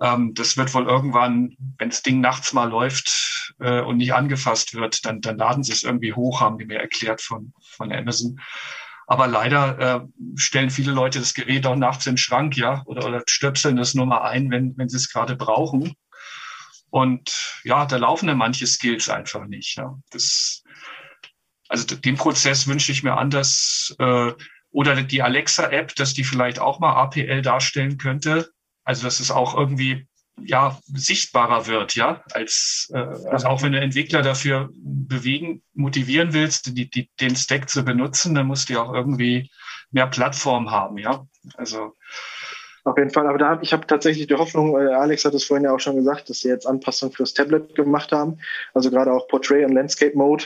[0.00, 4.74] Ähm, das wird wohl irgendwann, wenn das Ding nachts mal läuft äh, und nicht angefasst
[4.74, 8.40] wird, dann, dann laden sie es irgendwie hoch, haben die mir erklärt von, von Amazon.
[9.06, 10.00] Aber leider äh,
[10.36, 13.94] stellen viele Leute das Gerät auch nachts in den Schrank, ja, oder, oder stöpseln das
[13.94, 15.94] nur mal ein, wenn, wenn sie es gerade brauchen.
[16.90, 19.76] Und ja, da laufen dann manche Skills einfach nicht.
[19.76, 19.98] Ja.
[20.10, 20.62] Das,
[21.68, 23.94] also den Prozess wünsche ich mir anders.
[23.98, 24.32] Äh,
[24.70, 28.50] oder die Alexa-App, dass die vielleicht auch mal APL darstellen könnte.
[28.84, 30.08] Also dass es auch irgendwie
[30.40, 36.76] ja sichtbarer wird, ja, als äh, also auch wenn du Entwickler dafür bewegen, motivieren willst,
[36.76, 39.50] die, die, den Stack zu benutzen, dann musst du ja auch irgendwie
[39.90, 41.26] mehr Plattform haben, ja.
[41.56, 41.94] Also
[42.84, 45.44] auf jeden Fall, aber da hab, ich habe tatsächlich die Hoffnung, äh, Alex hat es
[45.44, 48.38] vorhin ja auch schon gesagt, dass sie jetzt Anpassungen fürs Tablet gemacht haben,
[48.74, 50.44] also gerade auch Portrait und Landscape Mode.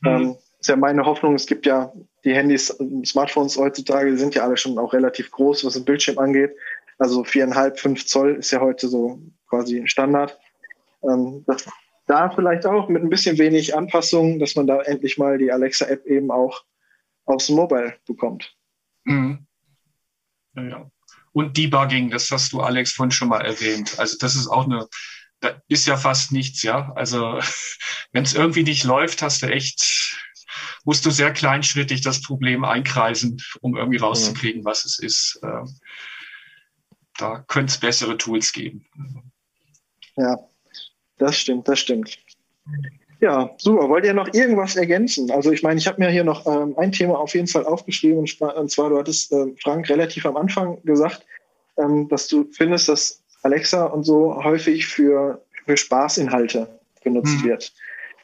[0.00, 0.08] Mhm.
[0.08, 1.92] Ähm, ist ja meine Hoffnung, es gibt ja
[2.24, 2.76] die Handys,
[3.06, 6.54] Smartphones heutzutage sind ja alle schon auch relativ groß, was den Bildschirm angeht.
[7.00, 10.38] Also viereinhalb, fünf Zoll ist ja heute so quasi Standard.
[11.02, 11.68] Ähm, dass
[12.06, 16.06] da vielleicht auch mit ein bisschen wenig Anpassungen, dass man da endlich mal die Alexa-App
[16.06, 16.62] eben auch
[17.24, 18.54] aufs Mobile bekommt.
[19.04, 19.46] Mhm.
[20.54, 20.90] Ja
[21.32, 23.98] und Debugging, das hast du, Alex, vorhin schon mal erwähnt.
[23.98, 24.88] Also das ist auch eine,
[25.40, 26.92] da ist ja fast nichts, ja.
[26.94, 27.40] Also
[28.12, 30.18] wenn es irgendwie nicht läuft, hast du echt,
[30.84, 35.40] musst du sehr kleinschrittig das Problem einkreisen, um irgendwie rauszukriegen, was es ist.
[37.20, 38.86] Da könnte es bessere Tools geben.
[40.16, 40.38] Ja,
[41.18, 42.18] das stimmt, das stimmt.
[43.20, 43.88] Ja, super.
[43.90, 45.30] Wollt ihr noch irgendwas ergänzen?
[45.30, 48.18] Also ich meine, ich habe mir hier noch ähm, ein Thema auf jeden Fall aufgeschrieben
[48.18, 51.26] und zwar, du hattest, äh, Frank, relativ am Anfang gesagt,
[51.76, 57.48] ähm, dass du findest, dass Alexa und so häufig für, für Spaßinhalte genutzt mhm.
[57.48, 57.72] wird.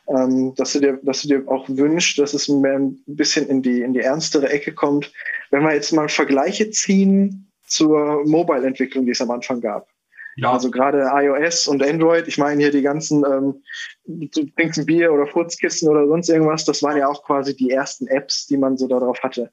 [0.09, 3.61] ähm, dass, du dir, dass du dir auch wünschst, dass es mehr ein bisschen in
[3.61, 5.13] die, in die ernstere Ecke kommt.
[5.51, 9.89] Wenn wir jetzt mal Vergleiche ziehen zur Mobile-Entwicklung, die es am Anfang gab.
[10.37, 10.53] Ja.
[10.53, 13.63] Also gerade iOS und Android, ich meine hier die ganzen, ähm,
[14.05, 17.71] du trinkst ein Bier oder Furzkissen oder sonst irgendwas, das waren ja auch quasi die
[17.71, 19.51] ersten Apps, die man so darauf hatte.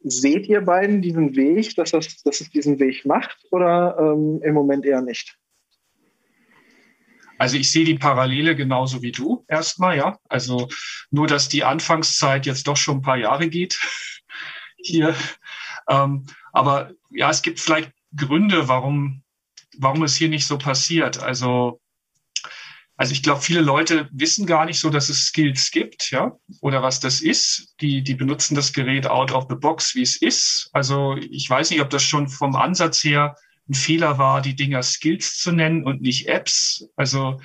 [0.00, 4.54] Seht ihr beiden diesen Weg, dass, das, dass es diesen Weg macht oder ähm, im
[4.54, 5.36] Moment eher nicht?
[7.38, 10.18] Also ich sehe die Parallele genauso wie du erstmal, ja.
[10.28, 10.68] Also
[11.10, 13.78] nur, dass die Anfangszeit jetzt doch schon ein paar Jahre geht
[14.76, 15.14] hier.
[15.88, 19.22] Ähm, aber ja, es gibt vielleicht Gründe, warum
[19.78, 21.22] warum es hier nicht so passiert.
[21.22, 21.80] Also,
[22.96, 26.82] also ich glaube, viele Leute wissen gar nicht so, dass es Skills gibt, ja, oder
[26.82, 27.74] was das ist.
[27.80, 30.70] Die, die benutzen das Gerät out of the box, wie es ist.
[30.72, 33.36] Also ich weiß nicht, ob das schon vom Ansatz her
[33.68, 36.86] ein Fehler war, die Dinger Skills zu nennen und nicht Apps.
[36.96, 37.40] Also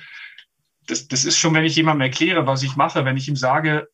[0.86, 3.88] das, das ist schon, wenn ich jemandem erkläre, was ich mache, wenn ich ihm sage,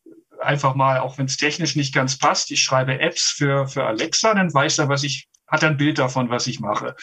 [0.44, 4.34] einfach mal, auch wenn es technisch nicht ganz passt, ich schreibe Apps für, für Alexa,
[4.34, 6.96] dann weiß er, was ich hat ein Bild davon, was ich mache.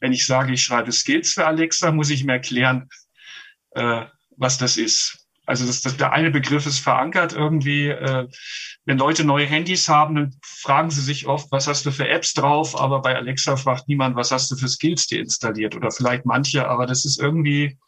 [0.00, 2.88] Wenn ich sage, ich schreibe Skills für Alexa, muss ich mir erklären,
[3.72, 4.04] äh,
[4.36, 5.26] was das ist.
[5.44, 7.88] Also das, das, der eine Begriff ist verankert irgendwie.
[7.88, 8.28] Äh,
[8.84, 12.32] wenn Leute neue Handys haben, dann fragen sie sich oft, was hast du für Apps
[12.34, 12.80] drauf?
[12.80, 15.76] Aber bei Alexa fragt niemand, was hast du für Skills dir installiert?
[15.76, 17.78] Oder vielleicht manche, aber das ist irgendwie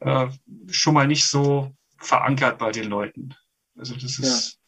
[0.00, 0.28] äh,
[0.70, 3.34] schon mal nicht so verankert bei den Leuten.
[3.80, 4.58] Also das ist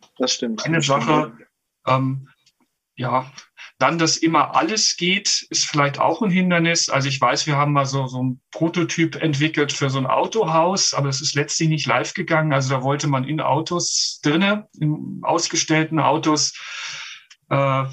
[0.00, 0.64] ja, das stimmt.
[0.64, 1.36] eine Sache.
[1.86, 2.28] Ähm,
[2.94, 3.32] ja,
[3.78, 6.90] dann, dass immer alles geht, ist vielleicht auch ein Hindernis.
[6.90, 10.92] Also ich weiß, wir haben mal so, so ein Prototyp entwickelt für so ein Autohaus,
[10.92, 12.52] aber es ist letztlich nicht live gegangen.
[12.52, 16.52] Also da wollte man in Autos drinne, in ausgestellten Autos,
[17.48, 17.84] äh,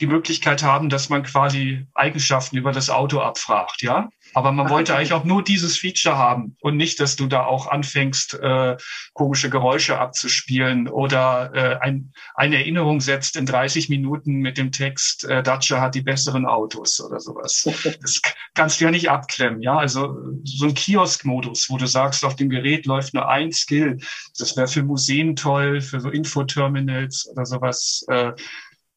[0.00, 4.08] die Möglichkeit haben, dass man quasi Eigenschaften über das Auto abfragt, ja.
[4.34, 7.66] Aber man wollte eigentlich auch nur dieses Feature haben und nicht, dass du da auch
[7.66, 8.76] anfängst, äh,
[9.12, 15.24] komische Geräusche abzuspielen oder äh, ein, eine Erinnerung setzt in 30 Minuten mit dem Text,
[15.24, 17.68] äh, Dacia hat die besseren Autos oder sowas.
[18.00, 18.20] Das
[18.54, 19.76] kannst du ja nicht abklemmen, ja.
[19.76, 23.98] Also so ein Kiosk-Modus, wo du sagst, auf dem Gerät läuft nur ein Skill.
[24.38, 28.04] Das wäre für Museen toll, für so Infoterminals oder sowas.
[28.08, 28.32] Äh,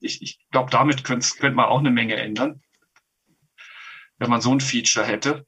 [0.02, 2.62] ich, ich glaube, damit könnte könnt man auch eine Menge ändern,
[4.18, 5.46] wenn man so ein Feature hätte.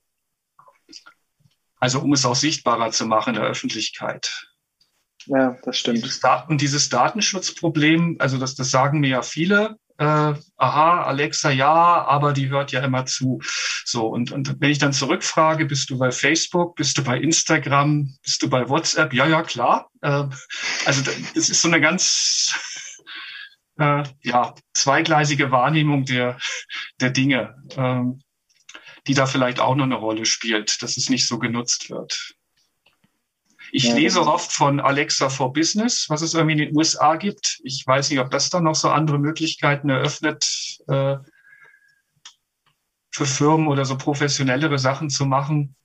[1.79, 4.47] Also um es auch sichtbarer zu machen in der Öffentlichkeit.
[5.25, 5.97] Ja, das stimmt.
[5.97, 12.05] Dieses und dieses Datenschutzproblem, also das, das sagen mir ja viele, äh, aha, Alexa ja,
[12.05, 13.39] aber die hört ja immer zu.
[13.85, 18.17] So, und, und wenn ich dann zurückfrage, bist du bei Facebook, bist du bei Instagram,
[18.23, 19.13] bist du bei WhatsApp?
[19.13, 19.91] Ja, ja, klar.
[20.01, 20.25] Äh,
[20.85, 21.03] also
[21.35, 22.55] das ist so eine ganz
[23.77, 26.37] äh, ja, zweigleisige Wahrnehmung der,
[26.99, 28.21] der Dinge, ähm,
[29.07, 32.35] die da vielleicht auch noch eine Rolle spielt, dass es nicht so genutzt wird.
[33.71, 37.59] Ich ja, lese oft von Alexa for Business, was es irgendwie in den USA gibt.
[37.63, 41.17] Ich weiß nicht, ob das dann noch so andere Möglichkeiten eröffnet, äh,
[43.09, 45.75] für Firmen oder so professionellere Sachen zu machen.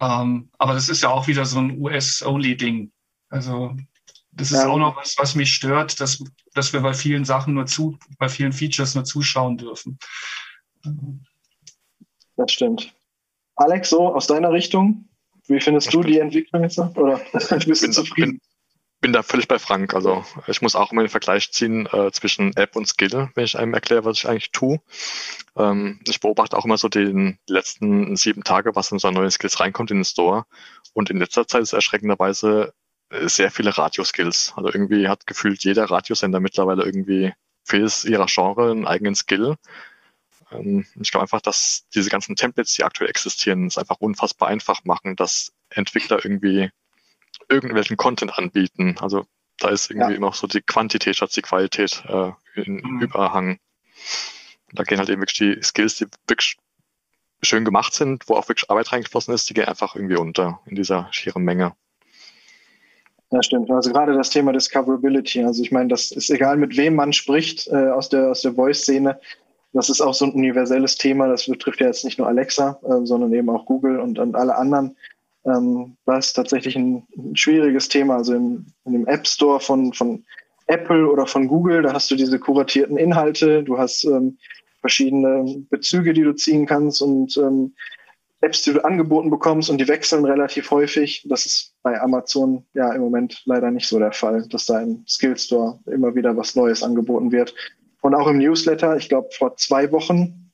[0.00, 2.92] Ähm, aber das ist ja auch wieder so ein US-Only-Ding.
[3.28, 3.76] Also
[4.38, 4.68] das ist ja.
[4.68, 6.22] auch noch was, was mich stört, dass,
[6.54, 9.98] dass wir bei vielen Sachen nur zu, bei vielen Features nur zuschauen dürfen.
[12.36, 12.94] Das stimmt.
[13.56, 15.08] Alex, so aus deiner Richtung,
[15.48, 16.78] wie findest ich du bin, die Entwicklung jetzt?
[16.78, 18.38] Oder bist du zufrieden?
[18.38, 18.40] Bin,
[19.00, 19.92] bin da völlig bei Frank.
[19.92, 23.58] Also ich muss auch immer den Vergleich ziehen äh, zwischen App und Skill, wenn ich
[23.58, 24.80] einem erkläre, was ich eigentlich tue.
[25.56, 29.58] Ähm, ich beobachte auch immer so den letzten sieben Tage, was in so neue Skills
[29.58, 30.44] reinkommt in den Store.
[30.92, 32.72] Und in letzter Zeit ist erschreckenderweise
[33.10, 34.52] sehr viele Radioskills.
[34.56, 37.32] Also irgendwie hat gefühlt jeder Radiosender mittlerweile irgendwie
[37.64, 39.56] für ihrer Genre einen eigenen Skill.
[40.50, 44.84] Ähm, ich glaube einfach, dass diese ganzen Templates, die aktuell existieren, es einfach unfassbar einfach
[44.84, 46.70] machen, dass Entwickler irgendwie
[47.48, 48.96] irgendwelchen Content anbieten.
[49.00, 49.26] Also
[49.58, 50.16] da ist irgendwie ja.
[50.16, 53.00] immer auch so die Quantität statt die Qualität äh, in mhm.
[53.00, 53.58] Überhang.
[54.72, 56.58] Da gehen halt eben wirklich die Skills, die wirklich
[57.42, 60.76] schön gemacht sind, wo auch wirklich Arbeit reingeflossen ist, die gehen einfach irgendwie unter in
[60.76, 61.74] dieser schieren Menge.
[63.30, 63.70] Ja, stimmt.
[63.70, 65.44] Also gerade das Thema Discoverability.
[65.44, 68.54] Also ich meine, das ist egal, mit wem man spricht äh, aus der, aus der
[68.54, 69.20] Voice-Szene.
[69.74, 71.28] Das ist auch so ein universelles Thema.
[71.28, 74.56] Das betrifft ja jetzt nicht nur Alexa, äh, sondern eben auch Google und, und alle
[74.56, 74.96] anderen.
[75.44, 78.16] Ähm, das ist tatsächlich ein, ein schwieriges Thema.
[78.16, 80.24] Also im, in dem App Store von, von
[80.66, 84.38] Apple oder von Google, da hast du diese kuratierten Inhalte, du hast ähm,
[84.80, 87.74] verschiedene Bezüge, die du ziehen kannst und ähm,
[88.40, 91.26] Apps, die du angeboten bekommst und die wechseln relativ häufig.
[91.28, 95.04] Das ist bei Amazon ja im Moment leider nicht so der Fall, dass da im
[95.08, 97.54] Skill Store immer wieder was Neues angeboten wird.
[98.00, 100.52] Und auch im Newsletter, ich glaube vor zwei Wochen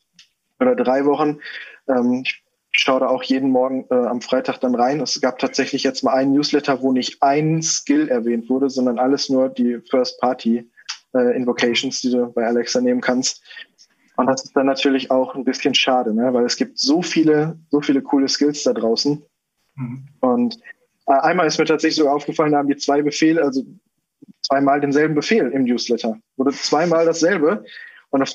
[0.58, 1.40] oder drei Wochen,
[1.88, 2.24] ähm,
[2.76, 5.00] ich schaue da auch jeden Morgen äh, am Freitag dann rein.
[5.00, 9.28] Es gab tatsächlich jetzt mal einen Newsletter, wo nicht ein Skill erwähnt wurde, sondern alles
[9.28, 13.44] nur die First-Party-Invocations, äh, die du bei Alexa nehmen kannst.
[14.16, 16.32] Und das ist dann natürlich auch ein bisschen schade, ne?
[16.32, 19.22] weil es gibt so viele, so viele coole Skills da draußen.
[19.74, 20.08] Mhm.
[20.20, 20.58] Und
[21.06, 23.62] äh, einmal ist mir tatsächlich so aufgefallen, da haben die zwei Befehle, also
[24.42, 26.16] zweimal denselben Befehl im Newsletter.
[26.36, 27.64] Wurde zweimal dasselbe.
[28.10, 28.34] Und das,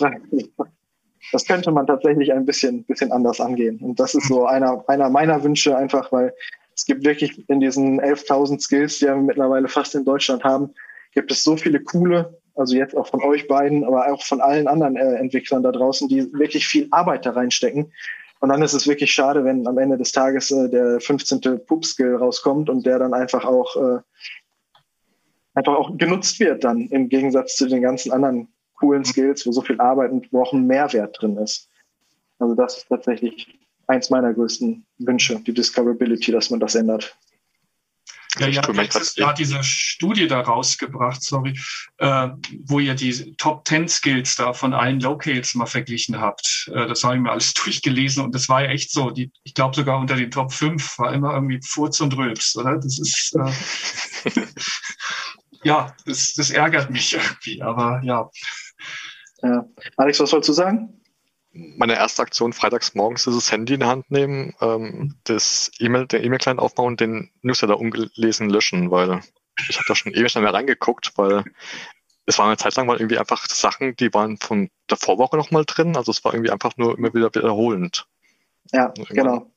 [1.31, 3.79] das könnte man tatsächlich ein bisschen, bisschen anders angehen.
[3.79, 6.33] Und das ist so einer, einer meiner Wünsche einfach, weil
[6.75, 10.73] es gibt wirklich in diesen 11.000 Skills, die wir mittlerweile fast in Deutschland haben,
[11.13, 14.67] gibt es so viele coole, also jetzt auch von euch beiden, aber auch von allen
[14.67, 17.91] anderen äh, Entwicklern da draußen, die wirklich viel Arbeit da reinstecken.
[18.39, 21.41] Und dann ist es wirklich schade, wenn am Ende des Tages äh, der 15.
[21.65, 23.99] Poop-Skill rauskommt und der dann einfach auch, äh,
[25.53, 29.61] einfach auch genutzt wird dann im Gegensatz zu den ganzen anderen coolen Skills, wo so
[29.61, 31.69] viel Arbeit und wo auch ein Mehrwert drin ist.
[32.39, 37.17] Also das ist tatsächlich eins meiner größten Wünsche, die Discoverability, dass man das ändert.
[38.37, 41.59] Ja, ihr habt letztes Jahr diese Studie da rausgebracht, sorry,
[41.97, 42.29] äh,
[42.65, 46.69] wo ihr die Top 10 Skills da von allen Locales mal verglichen habt.
[46.73, 49.09] Äh, das habe ich mir alles durchgelesen und das war ja echt so.
[49.09, 52.75] Die, ich glaube sogar unter den Top 5 war immer irgendwie Furz und Rülps, oder?
[52.75, 54.31] Das ist äh,
[55.63, 58.29] ja, das, das ärgert mich irgendwie, aber ja.
[59.41, 59.65] ja.
[59.97, 60.98] Alex, was wolltest du sagen?
[61.51, 66.05] Meine erste Aktion freitags morgens ist das Handy in die Hand nehmen, ähm, das E-Mail,
[66.05, 69.21] den E-Mail-Client aufbauen und den Newsletter ungelesen löschen, weil
[69.69, 71.43] ich habe da schon ewig nicht mehr reingeguckt, weil
[72.25, 75.63] es waren eine Zeit lang mal irgendwie einfach Sachen, die waren von der Vorwoche nochmal
[75.65, 78.07] drin, also es war irgendwie einfach nur immer wieder wiederholend.
[78.71, 79.51] Ja, genau.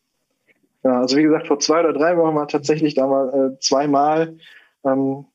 [0.83, 4.39] Ja, also wie gesagt, vor zwei oder drei Wochen war tatsächlich da mal äh, zweimal,
[4.85, 5.27] ähm,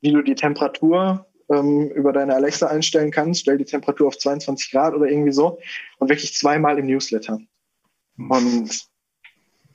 [0.00, 3.40] wie du die Temperatur ähm, über deine Alexa einstellen kannst.
[3.40, 5.58] Stell die Temperatur auf 22 Grad oder irgendwie so.
[5.98, 7.40] Und wirklich zweimal im Newsletter.
[8.18, 8.86] Und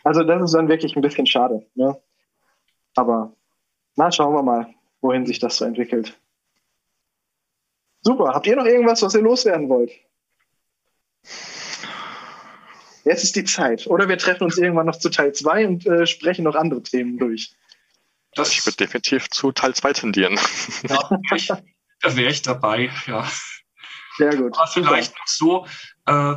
[0.03, 1.65] also das ist dann wirklich ein bisschen schade.
[1.76, 1.99] Ne?
[2.95, 3.34] Aber
[3.95, 6.19] na, schauen wir mal, wohin sich das so entwickelt.
[8.01, 8.34] Super.
[8.34, 9.91] Habt ihr noch irgendwas, was ihr loswerden wollt?
[13.03, 13.88] Jetzt ist die Zeit.
[13.88, 17.17] Oder wir treffen uns irgendwann noch zu Teil 2 und äh, sprechen noch andere Themen
[17.17, 17.55] durch.
[18.36, 20.40] Das ich würde definitiv zu Teil 2 tendieren.
[20.88, 21.60] Ja,
[22.02, 23.28] da wäre ich dabei, ja.
[24.18, 24.58] Sehr gut.
[24.58, 25.68] Aber vielleicht noch so,
[26.08, 26.36] äh,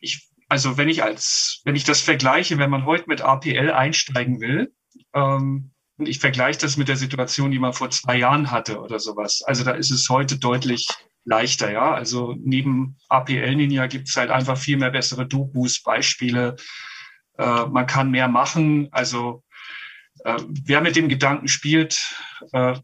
[0.00, 4.40] ich, also wenn ich als, wenn ich das vergleiche, wenn man heute mit APL einsteigen
[4.40, 4.72] will,
[5.14, 8.98] ähm, und ich vergleiche das mit der Situation, die man vor zwei Jahren hatte oder
[8.98, 9.42] sowas.
[9.44, 10.88] Also da ist es heute deutlich
[11.24, 11.94] leichter, ja.
[11.94, 16.56] Also neben APL Ninja gibt es halt einfach viel mehr bessere Dokus, Beispiele.
[17.38, 18.88] Äh, man kann mehr machen.
[18.92, 19.42] Also
[20.26, 22.16] äh, wer mit dem Gedanken spielt,
[22.52, 22.74] äh,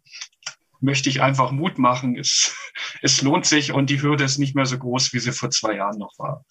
[0.81, 2.17] möchte ich einfach Mut machen.
[2.17, 2.57] Es,
[3.03, 5.75] es lohnt sich und die Hürde ist nicht mehr so groß, wie sie vor zwei
[5.75, 6.45] Jahren noch war.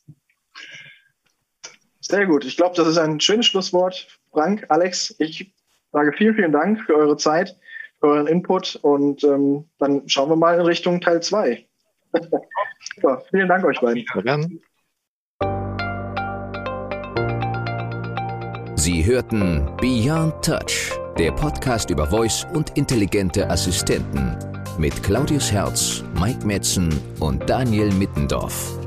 [2.01, 2.43] Sehr gut.
[2.43, 4.19] Ich glaube, das ist ein schönes Schlusswort.
[4.31, 5.53] Frank, Alex, ich
[5.93, 7.57] sage vielen, vielen Dank für eure Zeit,
[7.99, 11.67] für euren Input und ähm, dann schauen wir mal in Richtung Teil 2.
[13.03, 14.61] ja, vielen Dank euch beiden.
[18.81, 24.35] Sie hörten Beyond Touch, der Podcast über Voice und intelligente Assistenten
[24.79, 28.80] mit Claudius Herz, Mike Metzen und Daniel Mittendorf.